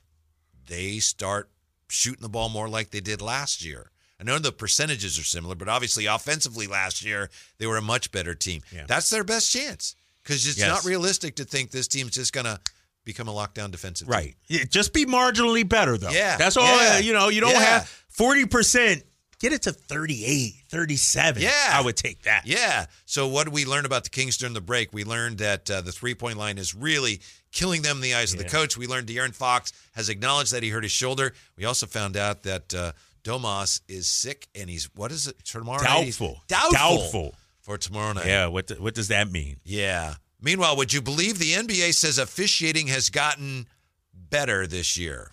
[0.68, 1.49] they start
[1.89, 3.91] shooting the ball more like they did last year.
[4.20, 8.11] I know the percentages are similar, but obviously, offensively last year, they were a much
[8.11, 8.61] better team.
[8.72, 8.86] Yeah.
[8.88, 10.68] That's their best chance because it's Yes.
[10.70, 12.59] not realistic to think this team's just going to
[13.05, 14.13] become a lockdown defensive team.
[14.13, 14.35] Right.
[14.69, 16.09] Just be marginally better, though.
[16.09, 16.65] Yeah, That's all.
[16.65, 17.79] yeah, you know, you don't yeah.
[17.79, 19.03] have 40%.
[19.39, 21.43] Get it to 38, 37.
[21.43, 21.51] Yeah.
[21.71, 22.43] I would take that.
[22.45, 22.85] Yeah.
[23.05, 24.93] So what did we learn about the Kings during the break?
[24.93, 27.19] We learned that uh, the three point line is really
[27.51, 28.77] killing them in the eyes of the coach.
[28.77, 31.33] We learned De'Aaron Fox has acknowledged that he hurt his shoulder.
[31.57, 32.93] We also found out that uh,
[33.25, 35.83] Domas is sick and he's what is it tomorrow?
[35.83, 36.05] night?
[36.05, 36.41] Doubtful.
[36.47, 36.71] Doubtful.
[36.77, 37.35] Doubtful.
[37.59, 38.27] for tomorrow night.
[38.27, 38.47] Yeah.
[38.47, 39.57] What, what does that mean?
[39.65, 40.15] Yeah.
[40.45, 43.67] Meanwhile, would you believe the NBA says officiating has gotten
[44.13, 45.31] better this year?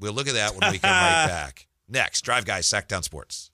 [0.00, 1.68] We'll look at that when we come right back.
[1.88, 3.50] Next, Drive Guys, Sactown Sports.